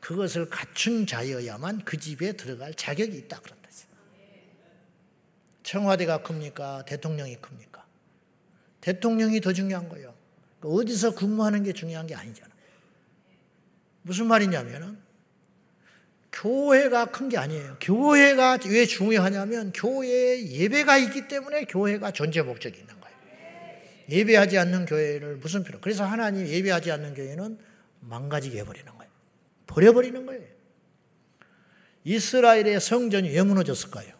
[0.00, 3.90] 그것을 갖춘 자여야만 그 집에 들어갈 자격이 있다 그런 뜻이에요.
[5.62, 6.84] 청와대가 큽니까?
[6.86, 7.86] 대통령이 큽니까?
[8.80, 10.15] 대통령이 더 중요한 거예요.
[10.66, 12.54] 어디서 근무하는 게 중요한 게 아니잖아.
[14.02, 14.98] 무슨 말이냐면은
[16.32, 17.76] 교회가 큰 게 아니에요.
[17.80, 23.16] 교회가 왜 중요하냐면 교회에 예배가 있기 때문에 교회가 존재 목적이 있는 거예요.
[24.10, 25.80] 예배하지 않는 교회를 무슨 필요?
[25.80, 27.58] 그래서 하나님 예배하지 않는 교회는
[28.00, 29.10] 망가지게 해버리는 거예요.
[29.66, 30.44] 버려버리는 거예요.
[32.04, 34.14] 이스라엘의 성전이 왜 무너졌을까요?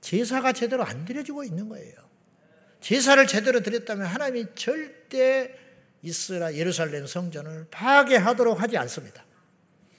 [0.00, 1.94] 제사가 제대로 안 드려지고 있는 거예요.
[2.82, 5.56] 제사를 제대로 드렸다면 하나님이 절대
[6.02, 9.24] 이스라 예루살렘 성전을 파괴하도록 하지 않습니다.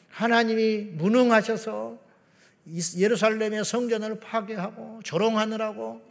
[0.09, 1.97] 하나님이 무능하셔서
[2.97, 6.01] 예루살렘의 성전을 파괴하고 조롱하느라고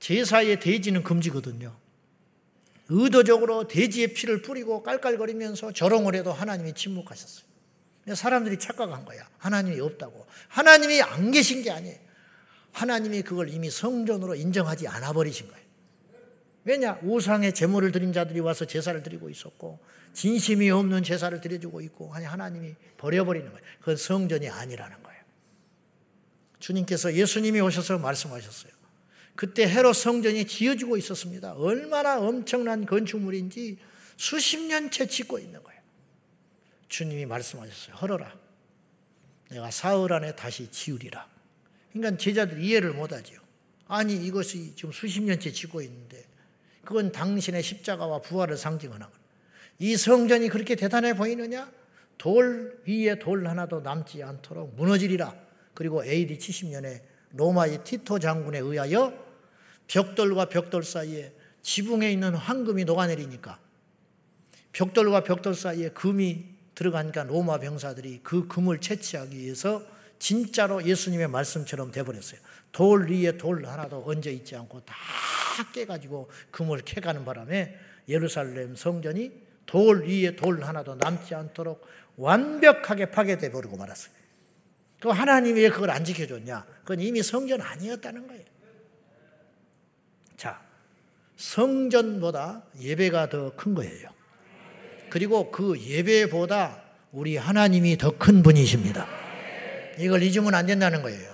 [0.00, 1.76] 제사의 대지는 금지거든요.
[2.88, 7.46] 의도적으로 돼지의 피를 뿌리고 깔깔거리면서 조롱을 해도 하나님이 침묵하셨어요.
[8.14, 9.28] 사람들이 착각한 거야.
[9.36, 10.26] 하나님이 없다고.
[10.48, 12.07] 하나님이 안 계신 게 아니에요.
[12.78, 15.66] 하나님이 그걸 이미 성전으로 인정하지 않아 버리신 거예요.
[16.64, 16.98] 왜냐?
[17.02, 19.80] 우상의 제물을 드린 자들이 와서 제사를 드리고 있었고
[20.12, 23.64] 진심이 없는 제사를 드려주고 있고 하나님이 버려버리는 거예요.
[23.80, 25.22] 그건 성전이 아니라는 거예요.
[26.60, 28.72] 주님께서 예수님이 오셔서 말씀하셨어요.
[29.34, 31.54] 그때 헤롯 성전이 지어지고 있었습니다.
[31.54, 33.78] 얼마나 엄청난 건축물인지
[34.16, 35.80] 수십 년째 짓고 있는 거예요.
[36.88, 37.96] 주님이 말씀하셨어요.
[37.96, 38.34] 헐어라.
[39.50, 41.37] 내가 사흘 안에 다시 지으리라.
[41.92, 43.40] 그러니까 제자들이 이해를 못하지요.
[43.86, 46.24] 아니 이것이 지금 수십 년째 짓고 있는데
[46.84, 48.56] 그건 당신의 십자가와 부활을
[49.10, 49.28] 거예요.
[49.78, 51.70] 이 성전이 그렇게 대단해 보이느냐?
[52.18, 55.34] 돌 위에 돌 하나도 남지 않도록 무너지리라.
[55.74, 59.12] 그리고 AD 70년에 로마의 티토 장군에 의하여
[59.86, 63.58] 벽돌과 벽돌 사이에 지붕에 있는 황금이 녹아내리니까
[64.72, 69.84] 벽돌과 벽돌 사이에 금이 들어가니까 로마 병사들이 그 금을 채취하기 위해서
[70.18, 72.40] 진짜로 예수님의 말씀처럼 돼버렸어요.
[72.72, 74.94] 돌 위에 돌 하나도 얹어 있지 않고 다
[75.72, 77.76] 깨가지고 금을 캐가는 바람에
[78.08, 79.32] 예루살렘 성전이
[79.66, 84.12] 돌 위에 돌 하나도 남지 않도록 완벽하게 파괴돼 버리고 말았어요.
[85.00, 86.66] 그 하나님이 왜 그걸 안 지켜줬냐?
[86.80, 88.44] 그건 이미 성전 아니었다는 거예요.
[90.36, 90.60] 자,
[91.36, 94.10] 성전보다 예배가 더 큰 거예요.
[95.10, 99.06] 그리고 그 예배보다 우리 하나님이 더 큰 분이십니다.
[99.98, 101.32] 이걸 잊으면 안 된다는 거예요.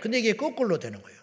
[0.00, 1.20] 근데 이게 거꾸로 되는 거예요.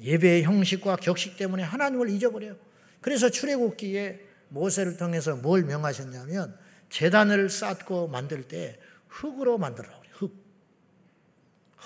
[0.00, 2.56] 예배의 형식과 격식 때문에 하나님을 잊어버려요.
[3.00, 6.56] 그래서 출애굽기에 모세를 통해서 뭘 명하셨냐면
[6.90, 10.00] 재단을 쌓고 만들 때 흙으로 만들어라.
[10.12, 10.34] 흙.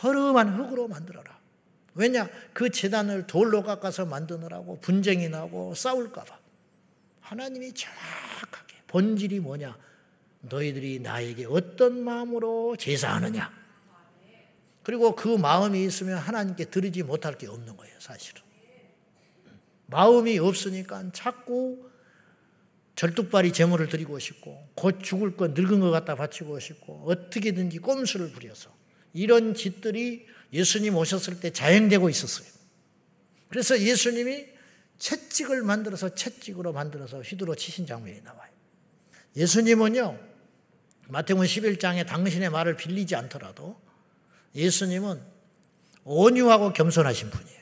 [0.02, 1.38] 허름한 흙으로 만들어라.
[1.94, 2.28] 왜냐?
[2.52, 6.38] 그 재단을 돌로 깎아서 만드느라고 분쟁이 나고 싸울까봐.
[7.20, 9.76] 하나님이 정확하게 본질이 뭐냐?
[10.42, 13.65] 너희들이 나에게 어떤 마음으로 제사하느냐?
[14.86, 18.40] 그리고 그 마음이 있으면 하나님께 드리지 못할 게 없는 거예요, 사실은.
[19.86, 21.90] 마음이 없으니까 자꾸
[22.94, 28.72] 절뚝발이 제물을 드리고 싶고 곧 죽을 것 늙은 것 갖다 바치고 싶고 어떻게든지 꼼수를 부려서
[29.12, 32.46] 이런 짓들이 예수님 오셨을 때 자행되고 있었어요.
[33.48, 34.46] 그래서 예수님이
[34.98, 38.52] 채찍을 만들어서 채찍으로 만들어서 휘두르 치신 장면이 나와요.
[39.34, 40.16] 예수님은요,
[41.08, 43.84] 마태복음 11장에 당신의 말을 빌리지 않더라도
[44.56, 45.20] 예수님은
[46.04, 47.56] 온유하고 겸손하신 분이에요.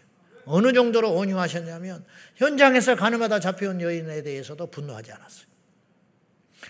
[0.46, 2.04] 어느 정도로 온유하셨냐면
[2.36, 5.46] 현장에서 가늠하다 잡혀온 여인에 대해서도 분노하지 않았어요.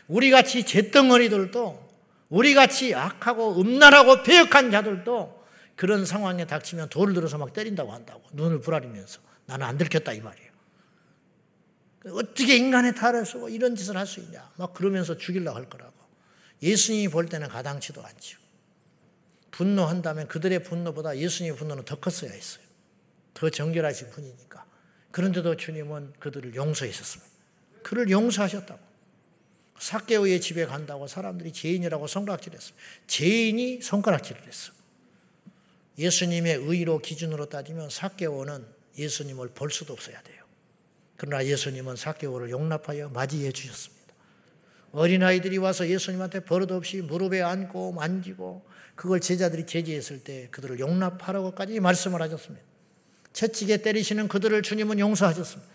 [0.08, 1.94] 우리 같이 잿덩어리들도
[2.30, 5.44] 우리 같이 악하고 음란하고 배역한 자들도
[5.76, 10.54] 그런 상황에 닥치면 돌을 들어서 막 때린다고 한다고 눈을 부라리면서 나는 안 들켰다 이 말이에요.
[12.10, 15.94] 어떻게 인간의 탈을 쓰고 이런 짓을 할 수 있냐 막 그러면서 죽이려고 할 거라고
[16.62, 18.43] 예수님이 볼 때는 가당치도 않죠.
[19.54, 22.64] 분노한다면 그들의 분노보다 예수님의 분노는 더 컸어야 했어요.
[23.34, 24.64] 더 정결하신 분이니까.
[25.12, 27.32] 그런데도 주님은 그들을 용서했었습니다.
[27.84, 28.80] 그를 용서하셨다고.
[29.78, 32.84] 사개오의 집에 간다고 사람들이 죄인이라고 손가락질했습니다.
[33.06, 34.72] 죄인이 손가락질을 했어.
[35.98, 38.66] 예수님의 의로 기준으로 따지면 사개오는
[38.98, 40.42] 예수님을 볼 수도 없어야 돼요.
[41.16, 44.14] 그러나 예수님은 사개오를 용납하여 맞이해 주셨습니다.
[44.90, 48.64] 어린아이들이 와서 예수님한테 버릇없이 무릎에 앉고 만지고
[48.94, 52.64] 그걸 제자들이 제지했을 때 그들을 용납하라고까지 말씀을 하셨습니다.
[53.33, 55.72] 채찍에 때리시는 그들을 주님은 용서하셨습니다.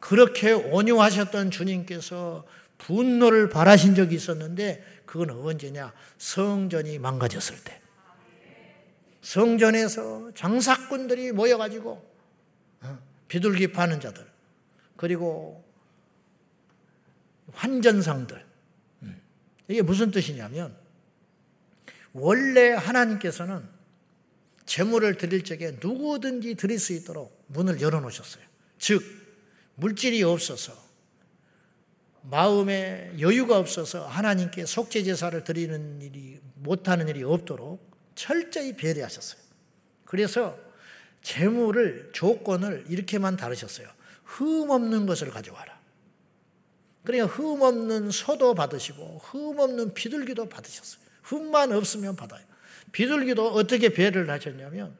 [0.00, 2.46] 그렇게 온유하셨던 주님께서
[2.78, 5.92] 분노를 바라신 적이 있었는데 그건 언제냐?
[6.18, 7.80] 성전이 망가졌을 때.
[9.20, 12.02] 성전에서 장사꾼들이 모여가지고
[12.80, 14.24] 어, 비둘기 파는 자들
[14.96, 15.62] 그리고
[17.52, 18.46] 환전상들
[19.02, 19.20] 음,
[19.66, 20.77] 이게 무슨 뜻이냐면
[22.20, 23.62] 원래 하나님께서는
[24.66, 28.44] 재물을 드릴 적에 누구든지 드릴 수 있도록 문을 열어놓으셨어요.
[28.78, 29.02] 즉
[29.76, 30.72] 물질이 없어서
[32.22, 39.40] 마음에 여유가 없어서 하나님께 속죄 제사를 드리는 일이 못하는 일이 없도록 철저히 배려하셨어요.
[40.04, 40.58] 그래서
[41.22, 43.88] 재물을 조건을 이렇게만 다루셨어요.
[44.24, 45.78] 흠 없는 것을 가져와라.
[47.04, 51.07] 그러니까 흠 없는 소도 받으시고 흠 없는 비둘기도 받으셨어요.
[51.28, 52.44] 흠만 없으면 받아요.
[52.92, 54.96] 비둘기도 어떻게 배를 하셨냐면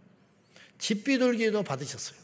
[0.78, 2.18] 집비둘기도 받으셨어요.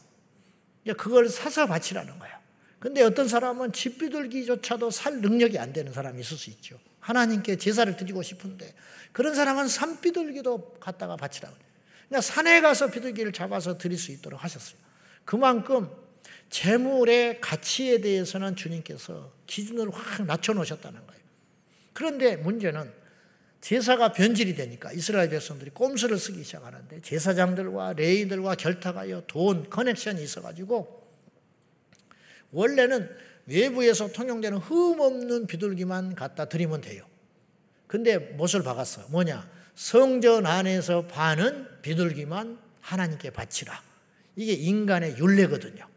[0.97, 2.39] 그걸 사서 바치라는 거야.
[2.79, 6.79] 근데 어떤 사람은 집비둘기조차도 살 능력이 안 되는 사람이 있을 수 있죠.
[6.99, 8.75] 하나님께 제사를 드리고 싶은데
[9.11, 11.55] 그런 사람은 산비둘기도 갖다가 바치라고.
[12.07, 14.77] 그러니까 산에 가서 비둘기를 잡아서 드릴 수 있도록 하셨어요.
[15.23, 15.89] 그만큼
[16.51, 21.21] 재물의 가치에 대해서는 주님께서 기준을 확 낮춰 놓으셨다는 거예요.
[21.93, 23.04] 그런데 문제는
[23.65, 31.03] 제사가 변질이 되니까 이스라엘 백성들이 꼼수를 쓰기 시작하는데 제사장들과 레이들과 결탁하여 돈 커넥션이 있어가지고
[32.51, 33.09] 원래는
[33.47, 37.07] 외부에서 통용되는 흠 없는 비둘기만 갖다 드리면 돼요.
[37.87, 39.07] 근데 못을 박았어.
[39.09, 39.49] 뭐냐?
[39.73, 43.81] 성전 안에서 파는 비둘기만 하나님께 바치라.
[44.35, 45.87] 이게 인간의 윤례거든요.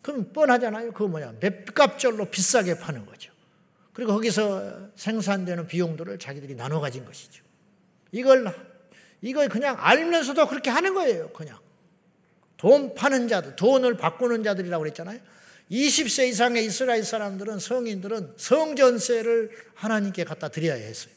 [0.00, 0.92] 그럼 뻔하잖아요.
[0.92, 1.34] 그거 뭐냐?
[1.40, 3.33] 맵값절로 비싸게 파는 거죠.
[3.94, 7.42] 그리고 거기서 생산되는 비용들을 자기들이 나눠 가진 것이죠.
[8.12, 8.52] 이걸
[9.22, 11.30] 이걸 그냥 알면서도 그렇게 하는 거예요.
[11.30, 11.58] 그냥
[12.58, 15.20] 돈 파는 자들, 돈을 바꾸는 자들이라고 그랬잖아요.
[15.70, 21.14] 20세 이상의 이스라엘 사람들은 성인들은 성전세를 하나님께 갖다 드려야 했어요.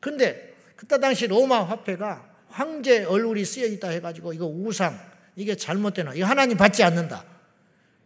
[0.00, 4.98] 근데 그때 당시 로마 화폐가 황제 얼굴이 쓰여 있다 해가지고 이거 우상
[5.36, 7.24] 이게 잘못되나 이거 하나님 받지 않는다.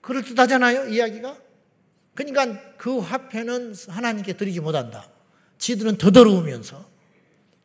[0.01, 1.52] 그럴 듯하잖아요 이야기가.
[2.15, 5.09] 그러니까 그 화폐는 하나님께 드리지 못한다.
[5.59, 6.91] 지들은 더더러우면서.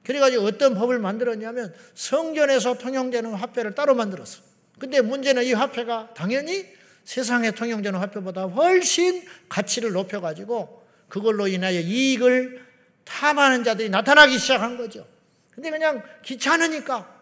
[0.03, 4.41] 그래가지고 어떤 법을 만들었냐면 성전에서 통용되는 화폐를 따로 만들었어.
[4.79, 6.65] 근데 문제는 이 화폐가 당연히
[7.03, 12.65] 세상에 통용되는 화폐보다 훨씬 가치를 높여가지고 그걸로 인하여 이익을
[13.03, 15.07] 탐하는 자들이 나타나기 시작한 거죠.
[15.51, 17.17] 근데 그냥 귀찮으니까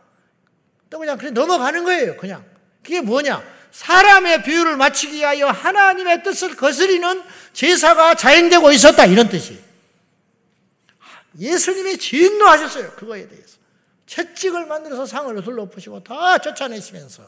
[0.90, 2.18] 또 그냥 그냥 넘어가는 거예요.
[2.18, 2.44] 그냥.
[2.84, 3.55] 그게 뭐냐?
[3.76, 9.06] 사람의 비유를 맞추기 위하여 하나님의 뜻을 거스리는 제사가 자행되고 있었다.
[9.06, 9.60] 이런 뜻이.
[11.38, 12.92] 예수님이 진노하셨어요.
[12.92, 13.58] 그거에 대해서.
[14.08, 17.28] 채찍을 만들어서 상을 둘러보시고 다 쫓아내시면서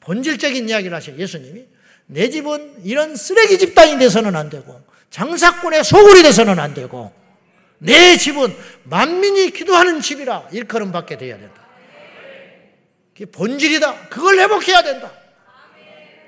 [0.00, 1.16] 본질적인 이야기를 하셔요.
[1.16, 1.64] 예수님이.
[2.04, 7.14] 내 집은 이런 쓰레기 집단이 돼서는 안 되고 장사꾼의 소굴이 돼서는 안 되고
[7.78, 8.54] 내 집은
[8.84, 11.66] 만민이 기도하는 집이라 일컬음 받게 되어야 된다.
[13.14, 14.08] 그게 본질이다.
[14.10, 15.21] 그걸 회복해야 된다.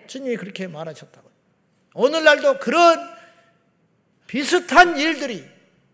[0.06, 1.30] 주님이 그렇게 말하셨다고.
[1.94, 2.98] 오늘날도 그런
[4.26, 5.44] 비슷한 일들이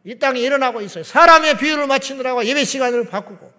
[0.04, 1.04] 이 땅에 일어나고 있어요.
[1.04, 3.52] 사람의 비율을 맞추느라고 예배 시간을 바꾸고,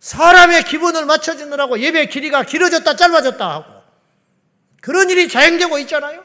[0.00, 3.82] 사람의 기분을 맞춰주느라고 예배 길이가 길어졌다 짧아졌다 하고,
[4.80, 6.24] 그런 일이 자행되고 있잖아요.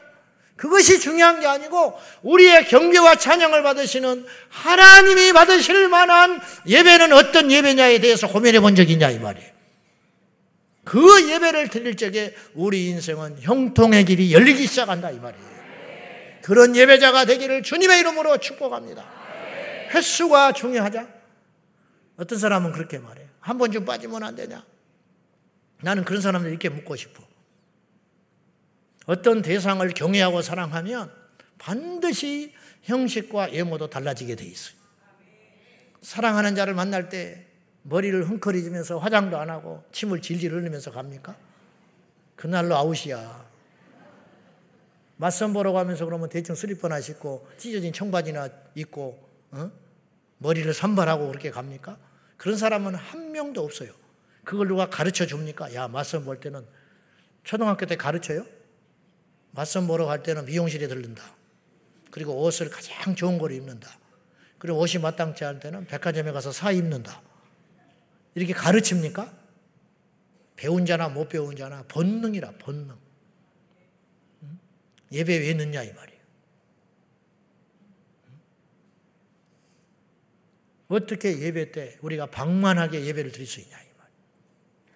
[0.56, 8.26] 그것이 중요한 게 아니고 우리의 경배와 찬양을 받으시는 하나님이 받으실 만한 예배는 어떤 예배냐에 대해서
[8.26, 9.55] 고민해 본 적이 있냐 이 말이에요.
[10.86, 15.44] 그 예배를 드릴 적에 우리 인생은 형통의 길이 열리기 시작한다 이 말이에요.
[16.42, 19.04] 그런 예배자가 되기를 주님의 이름으로 축복합니다.
[19.92, 21.08] 횟수가 중요하자.
[22.18, 23.26] 어떤 사람은 그렇게 말해요.
[23.40, 24.64] 한 번쯤 빠지면 안 되냐?
[25.82, 27.24] 나는 그런 사람들 이렇게 묻고 싶어.
[29.06, 31.10] 어떤 대상을 경외하고 사랑하면
[31.58, 34.76] 반드시 형식과 외모도 달라지게 돼 있어요.
[36.00, 37.45] 사랑하는 자를 만날 때
[37.88, 41.36] 머리를 흥커리지면서 화장도 안 하고 침을 질질 흘리면서 갑니까?
[42.34, 43.46] 그날로 아웃이야.
[45.18, 49.18] 맞선 보러 가면서 그러면 대충 슬리퍼나 신고 찢어진 청바지나 입고
[49.52, 49.70] 어?
[50.38, 51.96] 머리를 산발하고 그렇게 갑니까?
[52.36, 53.92] 그런 사람은 한 명도 없어요.
[54.44, 55.72] 그걸 누가 가르쳐 줍니까?
[55.74, 56.66] 야 맞선 볼 때는
[57.44, 58.44] 초등학교 때 가르쳐요?
[59.52, 61.22] 맞선 보러 갈 때는 미용실에 들른다.
[62.10, 63.88] 그리고 옷을 가장 좋은 걸 입는다.
[64.58, 67.22] 그리고 옷이 마땅치 않을 때는 백화점에 가서 사 입는다.
[68.36, 69.34] 이렇게 가르칩니까?
[70.56, 72.94] 배운 자나 못 배운 자나 본능이라 본능.
[75.10, 76.20] 예배 왜 늦냐 이 말이에요.
[80.88, 84.20] 어떻게 예배 때 우리가 방만하게 예배를 드릴 수 있냐 이 말이에요.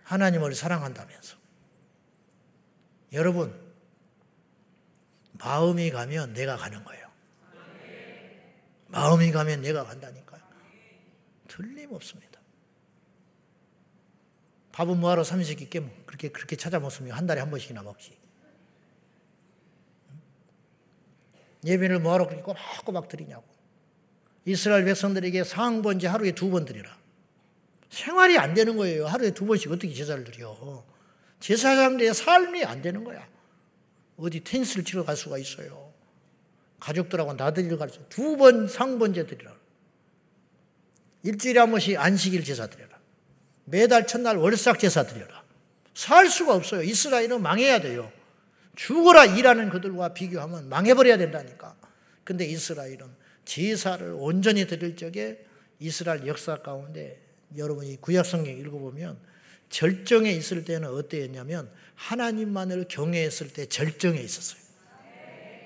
[0.04, 1.38] 하나님을 사랑한다면서.
[3.14, 3.58] 여러분
[5.32, 7.10] 마음이 가면 내가 가는 거예요.
[8.88, 10.42] 마음이 가면 내가 간다니까요.
[11.48, 12.29] 틀림없습니다.
[14.80, 17.14] 밥은 뭐하러 삼식 있게 그렇게 그렇게 찾아 먹습니까?
[17.14, 18.16] 한 달에 한 번씩이나 먹지.
[21.66, 23.44] 예배를 뭐하러 그렇게 꼬박꼬박 드리냐고.
[24.46, 26.96] 이스라엘 백성들에게 상번제 하루에 두 번 드리라.
[27.90, 29.06] 생활이 안 되는 거예요.
[29.06, 30.56] 하루에 두 번씩 어떻게 제사를 드려.
[31.40, 33.28] 제사장들의 삶이 안 되는 거야.
[34.16, 35.92] 어디 테니스를 치러 갈 수가 있어요.
[36.78, 38.00] 가족들하고 나들이를 가르쳐.
[38.08, 39.54] 두번 상번제 드리라.
[41.22, 42.99] 일주일에 한 번씩 안식일 제사 드려라.
[43.70, 45.42] 매달 첫날 월삭 제사 드려라.
[45.94, 46.82] 살 수가 없어요.
[46.82, 48.10] 이스라엘은 망해야 돼요.
[48.76, 51.76] 죽어라 일하는 그들과 비교하면 망해버려야 된다니까.
[52.24, 52.98] 근데 이스라엘은
[53.44, 55.44] 제사를 온전히 드릴 적에
[55.78, 57.20] 이스라엘 역사 가운데
[57.56, 59.18] 여러분이 구약 성경 읽어보면
[59.70, 64.60] 절정에 있을 때는 어때였냐면 하나님만을 경외했을 때 절정에 있었어요.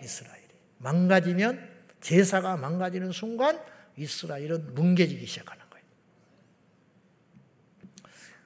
[0.02, 0.44] 이스라엘이.
[0.78, 1.68] 망가지면
[2.00, 3.58] 제사가 망가지는 순간
[3.96, 5.63] 이스라엘은 뭉개지기 거예요.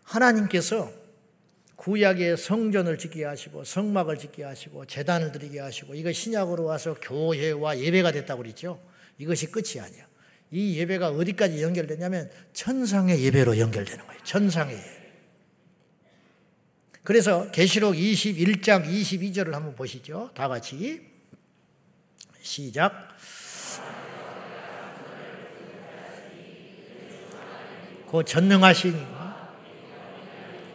[0.09, 0.91] 하나님께서
[1.77, 8.13] 구약의 성전을 짓게 하시고 성막을 짓게 하시고 재단을 드리게 하시고 이거 신약으로 와서 교회와 예배가
[8.13, 8.81] 됐다고 그랬죠.
[9.19, 10.07] 이것이 끝이 아니야.
[10.51, 14.21] 이 예배가 어디까지 연결되냐면 천상의 예배로 연결되는 거예요.
[14.25, 14.77] 천상의.
[17.05, 20.31] 그래서 계시록 21장 22절을 한번 보시죠.
[20.35, 21.07] 다 같이
[22.43, 23.09] 시작.
[28.11, 29.18] 그 전능하신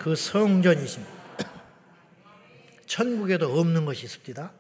[0.04, 1.14] 그 성전이십니다.
[2.86, 4.52] 천국에도 없는 것이 있습니다.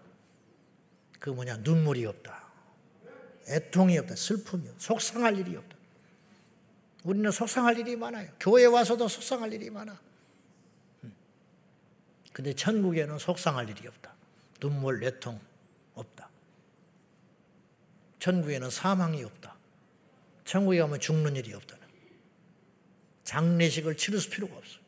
[1.19, 2.47] 그 뭐냐 눈물이 없다.
[3.49, 4.15] 애통이 없다.
[4.15, 4.79] 슬픔이 없다.
[4.79, 5.75] 속상할 일이 없다.
[7.03, 8.31] 우리는 속상할 일이 많아요.
[8.39, 9.99] 교회 와서도 속상할 일이 많아.
[11.03, 11.13] 음.
[12.31, 14.13] 근데 천국에는 속상할 일이 없다.
[14.61, 15.41] 눈물, 애통
[15.95, 16.29] 없다.
[18.19, 19.57] 천국에는 사망이 없다.
[20.45, 21.75] 천국에 가면 죽는 일이 없다.
[23.25, 24.82] 장례식을 치를 필요가 없어.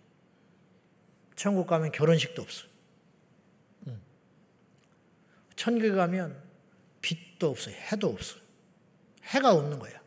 [1.36, 2.66] 천국 가면 결혼식도 없어.
[5.56, 6.36] 천국에 가면
[7.02, 7.72] 빛도 없어.
[7.72, 8.38] 해도 없어.
[9.24, 10.00] 해가 없는 거야.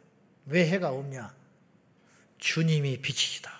[0.46, 1.34] 왜 해가 없냐?
[2.38, 3.58] 주님이 빛이시다.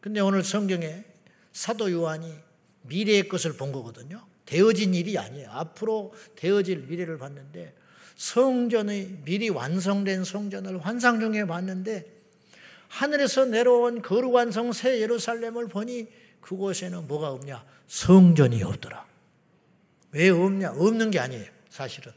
[0.00, 1.04] 근데 오늘 성경에
[1.52, 2.34] 사도 요한이
[2.82, 4.26] 미래의 것을 본 거거든요.
[4.46, 5.50] 되어진 일이 아니에요.
[5.50, 7.74] 앞으로 되어질 미래를 봤는데
[8.16, 12.11] 성전의 미리 완성된 성전을 환상 중에 봤는데
[12.92, 16.08] 하늘에서 내려온 거룩한 성 새 예루살렘을 보니
[16.42, 17.64] 그곳에는 뭐가 없냐?
[17.86, 19.06] 성전이 없더라.
[20.12, 20.72] 왜 없냐?
[20.72, 21.46] 없는 게 아니에요.
[21.70, 22.12] 사실은.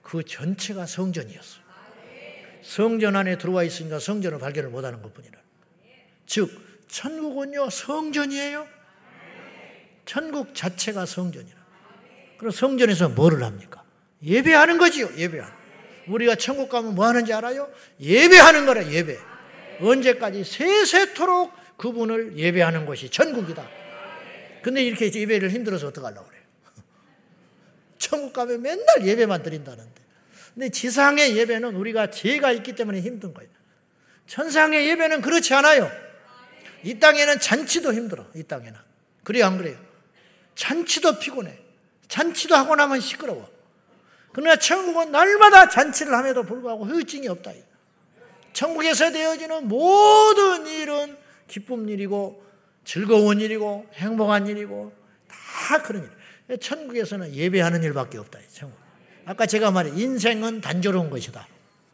[0.00, 1.60] 그 전체가 성전이었어.
[2.62, 5.38] 성전 안에 들어와 있으니까 성전을 발견을 못하는 것 뿐이라.
[6.26, 6.50] 즉,
[6.88, 8.66] 천국은요, 성전이에요.
[10.06, 11.56] 천국 자체가 성전이라.
[12.38, 13.84] 그럼 성전에서 뭐를 합니까?
[14.22, 15.54] 예배하는 거지요, 예배하는.
[16.08, 17.70] 우리가 천국 가면 뭐 하는지 알아요?
[18.00, 19.18] 예배하는 거라, 예배.
[19.80, 23.68] 언제까지 세세토록 그분을 예배하는 것이 천국이다.
[24.62, 26.42] 근데 이렇게 예배를 힘들어서 어떡하려고 그래요?
[27.98, 30.02] 천국 가면 맨날 예배만 드린다는데.
[30.54, 33.48] 근데 지상의 예배는 우리가 죄가 있기 때문에 힘든 거예요.
[34.26, 35.90] 천상의 예배는 그렇지 않아요.
[36.82, 38.26] 이 땅에는 잔치도 힘들어.
[38.34, 38.74] 이 땅에는.
[39.24, 39.78] 그래요, 안 그래요?
[40.54, 41.56] 잔치도 피곤해.
[42.08, 43.48] 잔치도 하고 나면 시끄러워.
[44.32, 47.52] 그러나 천국은 날마다 잔치를 함에도 불구하고 후유증이 없다.
[48.58, 52.44] 천국에서 되어지는 모든 일은 기쁨 일이고
[52.84, 54.92] 즐거운 일이고 행복한 일이고
[55.28, 56.10] 다 그런
[56.48, 56.58] 일.
[56.58, 58.40] 천국에서는 예배하는 일밖에 없다.
[58.52, 58.76] 천국.
[59.26, 61.46] 아까 제가 말해 인생은 단조로운 것이다.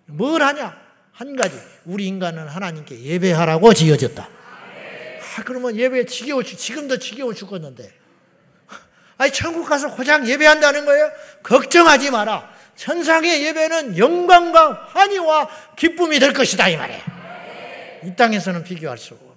[0.07, 0.75] 뭘 하냐?
[1.13, 1.55] 한 가지.
[1.85, 4.27] 우리 인간은 하나님께 예배하라고 지어졌다.
[5.37, 7.93] 아, 그러면 예배 지겨워 지금도 지겨워 죽었는데.
[9.19, 11.11] 아니 천국 가서 고장 예배한다는 거예요?
[11.43, 12.54] 걱정하지 마라.
[12.77, 17.03] 천상의 예배는 영광과 환희와 기쁨이 될 것이다 이 말이에요.
[18.05, 19.35] 이 땅에서는 비교할 수 없나.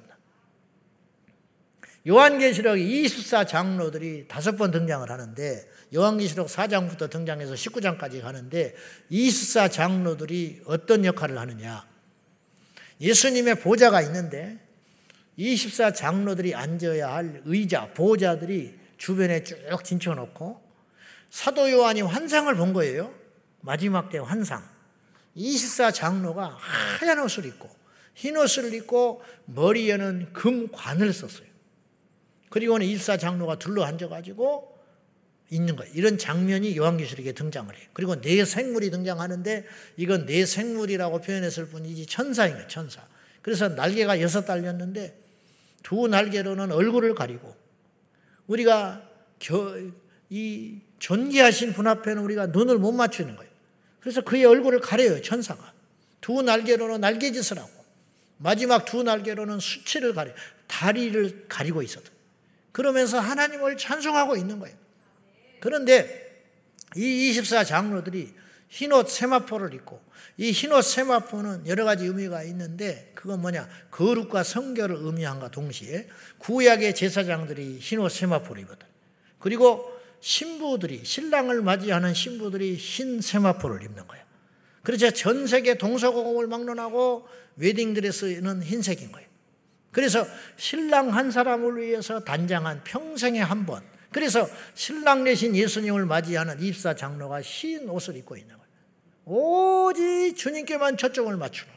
[2.07, 8.75] 요한계시록 24 장로들이 다섯 번 등장을 하는데 요한계시록 4장부터 등장해서 19장까지 가는데
[9.09, 11.85] 24 장로들이 어떤 역할을 하느냐.
[13.01, 14.57] 예수님의 보좌가 있는데
[15.35, 20.61] 24 장로들이 앉아야 할 의자, 보좌들이 주변에 쭉 진쳐 놓고
[21.29, 23.13] 사도 요한이 환상을 본 거예요.
[23.67, 24.63] 마지막 때 환상.
[25.35, 27.69] 24 장로가 하얀 옷을 입고
[28.15, 31.45] 흰 옷을 입고 머리에는 금관을 썼어요.
[32.49, 34.75] 그리고는 24 장로가 둘러 앉아가지고
[35.51, 35.93] 있는 거예요.
[35.93, 37.87] 이런 장면이 요한계시록에 등장을 해요.
[37.93, 39.65] 그리고 네 생물이 등장하는데
[39.97, 42.67] 이건 네 생물이라고 표현했을 뿐이지 천사인 거예요.
[42.67, 43.05] 천사.
[43.41, 45.21] 그래서 날개가 여섯 달렸는데
[45.83, 47.53] 두 날개로는 얼굴을 가리고
[48.47, 49.03] 우리가
[50.29, 53.46] 이 존귀하신 분 앞에는 우리가 눈을 못 맞추는 거예요.
[54.07, 55.73] 그래서 그의 얼굴을 가려요, 천사가.
[56.21, 57.69] 두 날개로는 날개짓을 하고,
[58.37, 60.31] 마지막 두 날개로는 수치를 가려,
[60.65, 62.09] 다리를 가리고 있었던.
[62.71, 64.77] 그러면서 하나님을 찬송하고 있는 거예요.
[65.59, 66.41] 그런데
[66.95, 68.33] 이 24 장로들이
[68.69, 70.01] 흰옷 세마포를 입고,
[70.37, 77.79] 이 흰옷 세마포는 여러 가지 의미가 있는데, 그건 뭐냐, 거룩과 성결을 의미한과 동시에, 구약의 제사장들이
[77.79, 78.87] 흰옷 세마포를 입었다.
[79.39, 84.25] 그리고 신부들이 신랑을 맞이하는 신부들이 흰 세마포를 입는 거예요.
[84.83, 89.27] 그래서 전 세계 동서고금을 막론하고 웨딩드레스는 흰색인 거예요.
[89.91, 90.25] 그래서
[90.57, 93.83] 신랑 한 사람을 위해서 단장한 평생에 한 번.
[94.11, 98.67] 그래서 신랑 내신 예수님을 맞이하는 입사 장로가 흰 옷을 입고 있는 거예요.
[99.25, 101.73] 오직 주님께만 초점을 맞추는.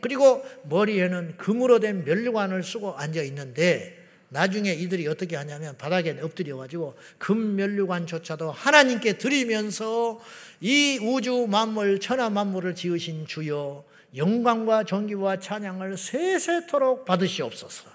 [0.00, 3.97] 그리고 머리에는 금으로 된 멸류관을 쓰고 앉아 있는데
[4.30, 10.20] 나중에 이들이 어떻게 하냐면 바닥에 엎드려 가지고 금 멸류관조차도 하나님께 드리면서
[10.60, 13.84] 이 우주 만물 천하 만물을 지으신 주여
[14.16, 17.90] 영광과 존귀와 찬양을 세세토록 받으시옵소서.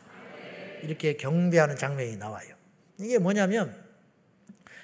[0.83, 2.55] 이렇게 경배하는 장면이 나와요.
[2.99, 3.75] 이게 뭐냐면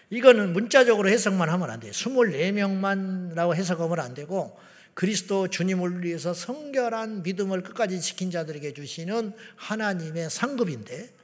[0.09, 1.91] 이거는 문자적으로 해석만 하면 안 돼요.
[1.91, 4.57] 24명만라고 해석하면 안 되고
[4.93, 11.18] 그리스도 주님을 위해서 성결한 믿음을 끝까지 지킨 자들에게 주시는 하나님의 상급인데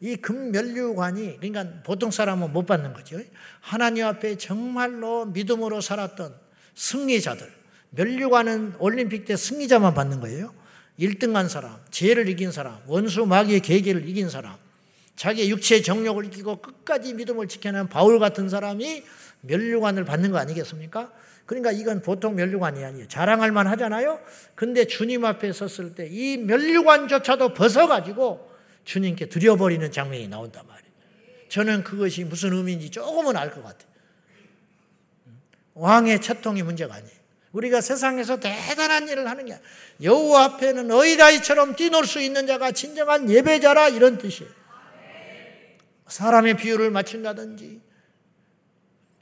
[0.00, 3.18] 이 금면류관이 그러니까 보통 사람은 못 받는 거죠.
[3.60, 6.34] 하나님 앞에 정말로 믿음으로 살았던
[6.74, 7.50] 승리자들.
[7.90, 10.52] 면류관은 올림픽 때 승리자만 받는 거예요.
[10.98, 14.56] 1등한 사람, 죄를 이긴 사람, 원수 마귀의 계계를 이긴 사람,
[15.14, 19.02] 자기의 육체의 정욕을 이기고 끝까지 믿음을 지켜낸 바울 같은 사람이
[19.42, 21.12] 면류관을 받는 거 아니겠습니까?
[21.46, 23.08] 그러니까 이건 보통 면류관이 아니에요.
[23.08, 24.20] 자랑할 만 하잖아요.
[24.54, 28.55] 근데 주님 앞에 섰을 때이 면류관조차도 벗어가지고
[28.86, 30.86] 주님께 드려버리는 장면이 나온단 말이에요.
[31.48, 33.90] 저는 그것이 무슨 의미인지 조금은 알 것 같아요.
[35.74, 37.16] 왕의 채통이 문제가 아니에요.
[37.52, 39.58] 우리가 세상에서 대단한 일을 하는 게
[40.02, 44.50] 여호와 앞에는 어이다이처럼 뛰놀 수 있는 자가 진정한 예배자라 이런 뜻이에요.
[46.06, 47.80] 사람의 비율을 맞춘다든지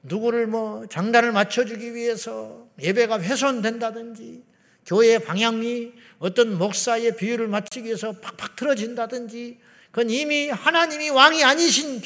[0.03, 4.45] 누구를 뭐 장단을 맞춰주기 위해서 예배가 훼손된다든지
[4.87, 9.59] 교회의 방향이 어떤 목사의 비율을 맞추기 위해서 팍팍 틀어진다든지
[9.91, 12.03] 그건 이미 하나님이 왕이 아니신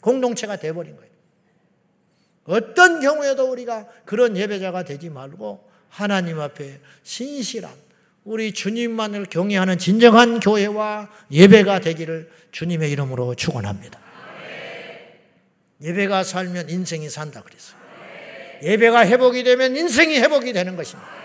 [0.00, 1.10] 공동체가 되어버린 거예요.
[2.44, 7.70] 어떤 경우에도 우리가 그런 예배자가 되지 말고 하나님 앞에 신실한
[8.24, 14.00] 우리 주님만을 경외하는 진정한 교회와 예배가 되기를 주님의 이름으로 축원합니다.
[15.80, 17.80] 예배가 살면 인생이 산다 그랬어요.
[18.62, 21.21] 예배가 회복이 되면 인생이 회복이 되는 것입니다.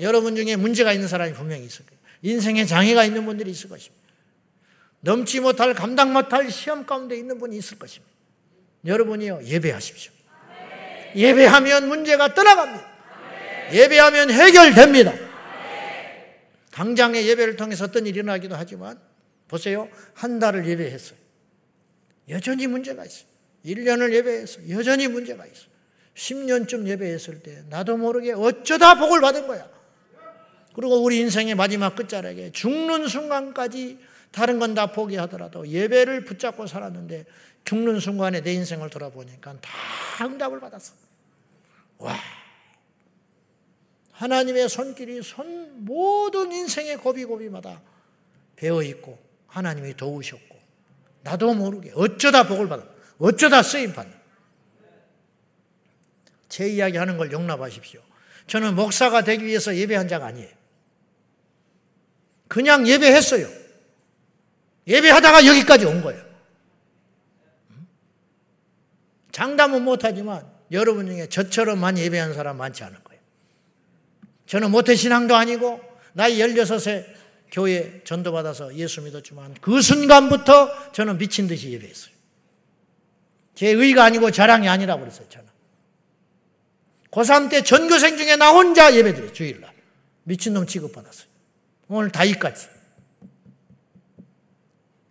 [0.00, 2.00] 여러분 중에 문제가 있는 사람이 분명히 있을 거예요.
[2.22, 4.00] 인생에 장애가 있는 분들이 있을 것입니다.
[5.00, 8.12] 넘지 못할 감당 못할 시험 가운데 있는 분이 있을 것입니다.
[8.84, 10.12] 여러분이요 예배하십시오.
[11.16, 12.90] 예배하면 문제가 떠나갑니다.
[13.72, 15.12] 예배하면 해결됩니다.
[16.72, 18.98] 당장의 예배를 통해서 어떤 일이 일어나기도 하지만
[19.48, 19.88] 보세요.
[20.14, 21.18] 한 달을 예배했어요.
[22.28, 23.26] 여전히 문제가 있어요.
[23.64, 25.70] 1년을 예배해서 여전히 문제가 있어요.
[26.14, 29.68] 10년쯤 예배했을 때 나도 모르게 어쩌다 복을 받은 거야.
[30.80, 33.98] 그리고 우리 인생의 마지막 끝자락에 죽는 순간까지
[34.32, 37.26] 다른 건 다 포기하더라도 예배를 붙잡고 살았는데
[37.64, 40.94] 죽는 순간에 내 인생을 돌아보니까 다 응답을 받았어.
[41.98, 42.16] 와.
[44.12, 47.82] 하나님의 손길이 손 모든 인생의 고비고비마다
[48.56, 49.18] 배어 있고
[49.48, 50.58] 하나님이 도우셨고
[51.24, 52.84] 나도 모르게 어쩌다 복을 받아
[53.18, 54.14] 어쩌다 쓰임 받는
[56.48, 58.00] 제 이야기 하는 걸 용납하십시오.
[58.46, 60.59] 저는 목사가 되기 위해서 예배한 자가 아니에요.
[62.50, 63.48] 그냥 예배했어요.
[64.88, 66.20] 예배하다가 여기까지 온 거예요.
[69.30, 73.22] 장담은 못하지만 여러분 중에 저처럼 많이 예배한 사람 많지 않을 거예요.
[74.46, 75.80] 저는 모태신앙도 아니고
[76.12, 77.06] 나이 16세
[77.52, 82.12] 교회 전도받아서 예수 믿었지만 그 순간부터 저는 미친 듯이 예배했어요.
[83.54, 85.48] 제 의가 아니고 자랑이 아니라고 그랬어요, 저는.
[87.12, 89.72] 고3 때 전교생 중에 나 혼자 예배 드려요, 주일날.
[90.24, 91.29] 미친놈 취급받았어요.
[91.90, 92.68] 오늘 다이까지.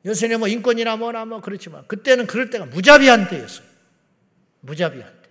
[0.06, 3.68] 요새는 뭐 인권이나 뭐나 뭐 그렇지만 그때는 그럴 때가 무자비한 때였어요.
[4.62, 5.30] 무자비한 때.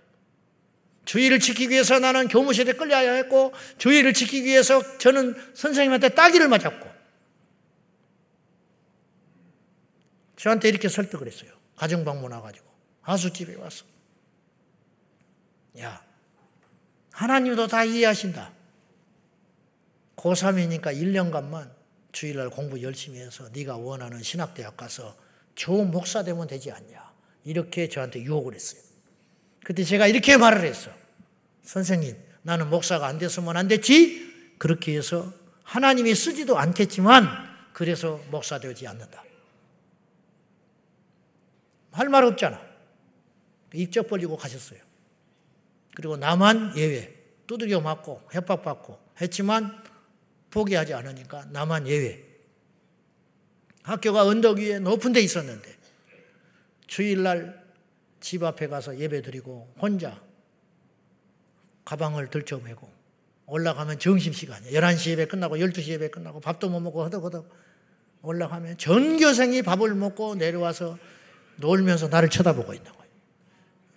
[1.05, 6.87] 주의를 지키기 위해서 나는 교무실에 끌려야 했고 주의를 지키기 위해서 저는 선생님한테 따기를 맞았고
[10.35, 11.51] 저한테 이렇게 설득을 했어요.
[11.75, 12.67] 가정 방문 와가지고
[13.01, 13.85] 하수집에 와서
[15.79, 16.03] 야
[17.11, 18.58] 하나님도 다 이해하신다.
[20.19, 21.71] 고3이니까 1년간만
[22.11, 25.15] 주일날 공부 열심히 해서 네가 원하는 신학대학 가서
[25.55, 27.09] 좋은 목사 되면 되지 않냐.
[27.45, 28.81] 이렇게 저한테 유혹을 했어요.
[29.63, 30.91] 그때 제가 이렇게 말을 했어.
[31.63, 34.55] 선생님, 나는 목사가 안 됐으면 안 됐지?
[34.57, 35.31] 그렇게 해서
[35.63, 37.27] 하나님이 쓰지도 않겠지만
[37.73, 39.23] 그래서 목사 되지 않는다.
[41.91, 42.59] 할 말 없잖아.
[43.73, 44.79] 입적 벌리고 가셨어요.
[45.95, 47.15] 그리고 나만 예외.
[47.47, 49.83] 두들겨 맞고 협박받고 했지만
[50.49, 52.23] 포기하지 않으니까 나만 예외.
[53.83, 55.75] 학교가 언덕 위에 높은 데 있었는데
[56.87, 57.63] 주일날
[58.19, 60.21] 집 앞에 가서 예배 드리고 혼자
[61.85, 62.89] 가방을 들쳐매고
[63.47, 64.79] 올라가면 점심시간이야.
[64.79, 67.49] 11시 예배 끝나고 12시 예배 끝나고 밥도 못 먹고 허덕허덕
[68.21, 70.97] 올라가면 전교생이 밥을 먹고 내려와서
[71.55, 73.11] 놀면서 나를 쳐다보고 있는 거예요.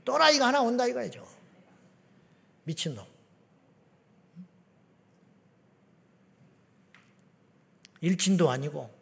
[0.05, 1.27] 또라이가 하나 온다 이거죠.
[2.65, 3.12] 미친놈.
[8.03, 8.93] 일진도 아니고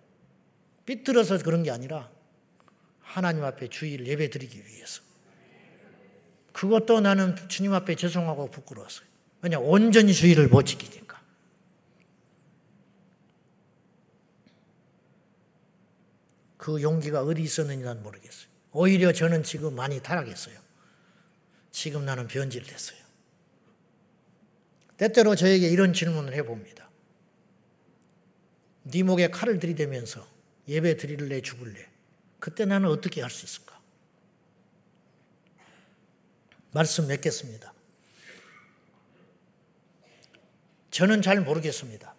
[0.87, 2.09] 삐뚤어서 그런 게 아니라
[3.01, 5.03] 하나님 앞에 주의를 예배 드리기 위해서.
[6.53, 9.09] 그것도 나는 주님 앞에 죄송하고 부끄러웠어요.
[9.43, 11.21] 왜냐, 온전히 주의를 못 지키니까.
[16.57, 18.49] 그 용기가 어디 있었는지 난 모르겠어요.
[18.73, 20.59] 오히려 저는 지금 많이 타락했어요.
[21.71, 22.99] 지금 나는 변질됐어요.
[24.99, 26.80] 때때로 저에게 이런 질문을 해봅니다.
[28.91, 30.27] 네 목에 칼을 들이대면서
[30.69, 31.87] 예배 드릴래 죽을래?
[32.39, 33.79] 그때 나는 어떻게 할 수 있을까?
[36.73, 37.73] 말씀 맺겠습니다.
[40.91, 42.15] 저는 잘 모르겠습니다.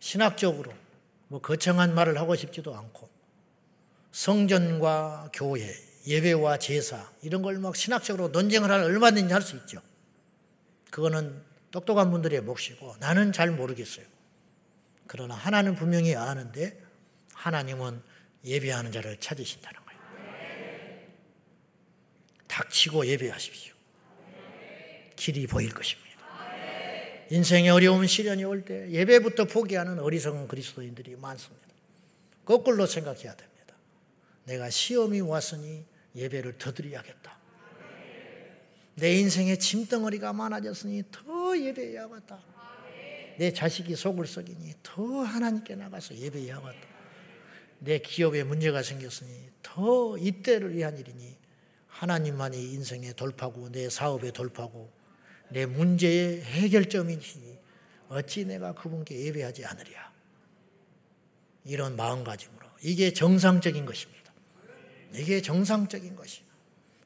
[0.00, 0.72] 신학적으로
[1.28, 3.08] 뭐 거창한 말을 하고 싶지도 않고
[4.12, 5.74] 성전과 교회,
[6.06, 9.80] 예배와 제사 이런 걸 막 신학적으로 논쟁을 할 얼마든지 할 수 있죠.
[10.90, 14.13] 그거는 똑똑한 분들의 몫이고 나는 잘 모르겠어요.
[15.06, 16.80] 그러나 하나는 분명히 아는데
[17.34, 18.02] 하나님은
[18.44, 20.00] 예배하는 자를 찾으신다는 거예요.
[22.48, 23.74] 닥치고 예배하십시오.
[25.16, 26.04] 길이 보일 것입니다.
[27.30, 31.66] 인생의 어려운 시련이 올 때 예배부터 포기하는 어리석은 그리스도인들이 많습니다.
[32.44, 33.74] 거꾸로 생각해야 됩니다.
[34.44, 35.84] 내가 시험이 왔으니
[36.14, 37.38] 예배를 더 드려야겠다.
[38.96, 42.53] 내 인생에 짐덩어리가 많아졌으니 더 예배해야겠다.
[43.38, 46.94] 내 자식이 속을 썩이니 더 하나님께 나가서 예배해야겠다.
[47.80, 51.36] 내 기업에 문제가 생겼으니 더 이때를 위한 일이니
[51.86, 54.90] 하나님만이 인생의 돌파고 내 사업의 돌파고
[55.50, 57.58] 내 문제의 해결점이시니
[58.08, 60.12] 어찌 내가 그분께 예배하지 않으랴.
[61.64, 64.32] 이런 마음가짐으로 이게 정상적인 것입니다.
[65.14, 66.42] 이게 정상적인 것이.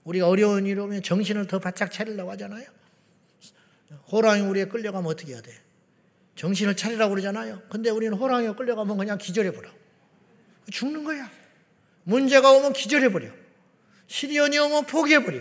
[0.05, 2.67] 우리가 어려운 일 오면 정신을 더 바짝 차리려고 하잖아요.
[4.11, 5.53] 호랑이 우리에 끌려가면 어떻게 해야 돼?
[6.39, 7.61] 정신을 차리라고 그러잖아요.
[7.69, 9.69] 근데 우리는 호랑이에 끌려가면 그냥 기절해버려.
[10.71, 11.29] 죽는 거야.
[12.05, 13.29] 문제가 오면 기절해버려.
[14.07, 15.41] 시련이 오면 포기해버려.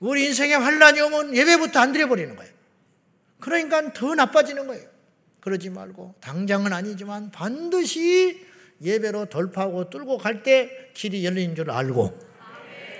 [0.00, 2.52] 우리 인생에 환란이 오면 예배부터 안 드려버리는 거예요.
[3.40, 4.86] 그러니까 더 나빠지는 거예요.
[5.40, 8.46] 그러지 말고 당장은 아니지만 반드시
[8.82, 12.18] 예배로 돌파하고 뚫고 갈 때 길이 열린 줄 알고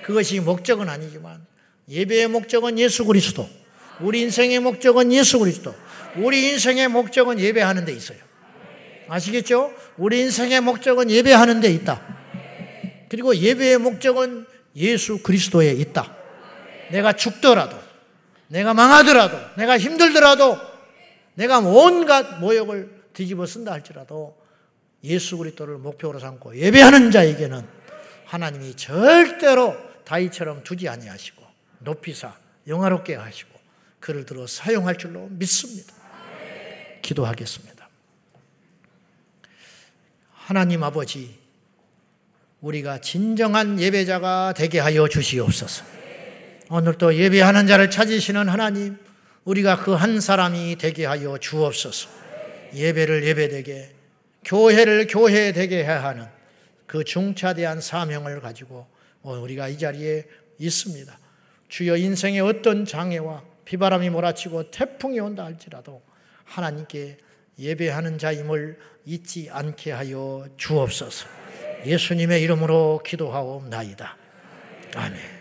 [0.03, 1.45] 그것이 목적은 아니지만
[1.91, 3.47] 예배의 목적은 예수 그리스도
[4.01, 5.74] 우리 인생의 목적은 예수 그리스도
[6.17, 8.19] 우리 인생의 목적은 예배하는 데 있어요.
[9.09, 9.75] 아시겠죠?
[9.97, 12.01] 우리 인생의 목적은 예배하는 데 있다.
[13.09, 14.47] 그리고 예배의 목적은
[14.77, 16.17] 예수 그리스도에 있다.
[16.91, 17.77] 내가 죽더라도,
[18.49, 20.57] 내가 망하더라도, 내가 힘들더라도,
[21.35, 24.37] 내가 온갖 모욕을 뒤집어 쓴다 할지라도
[25.05, 27.67] 예수 그리스도를 목표로 삼고 예배하는 자에게는
[28.27, 31.43] 하나님이 절대로 다이처럼 두지 아니하시고
[31.81, 32.37] 높이사
[32.67, 33.51] 영화롭게 하시고
[33.99, 35.99] 그를 들어 사용할 줄로 믿습니다.
[37.11, 37.89] 기도하겠습니다.
[40.33, 41.39] 하나님 아버지,
[42.61, 45.85] 우리가 진정한 예배자가 되게 하여 주시옵소서.
[46.71, 48.99] 오늘도 예배하는 자를 찾으시는 하나님,
[49.45, 52.09] 우리가 그 한 사람이 되게 하여 주옵소서.
[52.75, 53.95] 예배를 예배되게,
[54.45, 56.27] 교회를 교회되게 해야 하는
[56.87, 58.87] 그 중차대한 사명을 가지고
[59.23, 60.27] 우리가 이 자리에
[60.59, 61.19] 있습니다.
[61.69, 66.03] 주여 인생의 어떤 장애와 비바람이 몰아치고 태풍이 온다 할지라도
[66.51, 67.16] 하나님께
[67.59, 71.26] 예배하는 자임을 잊지 않게 하여 주옵소서.
[71.86, 74.16] 예수님의 이름으로 기도하옵나이다.
[74.96, 75.39] 아멘.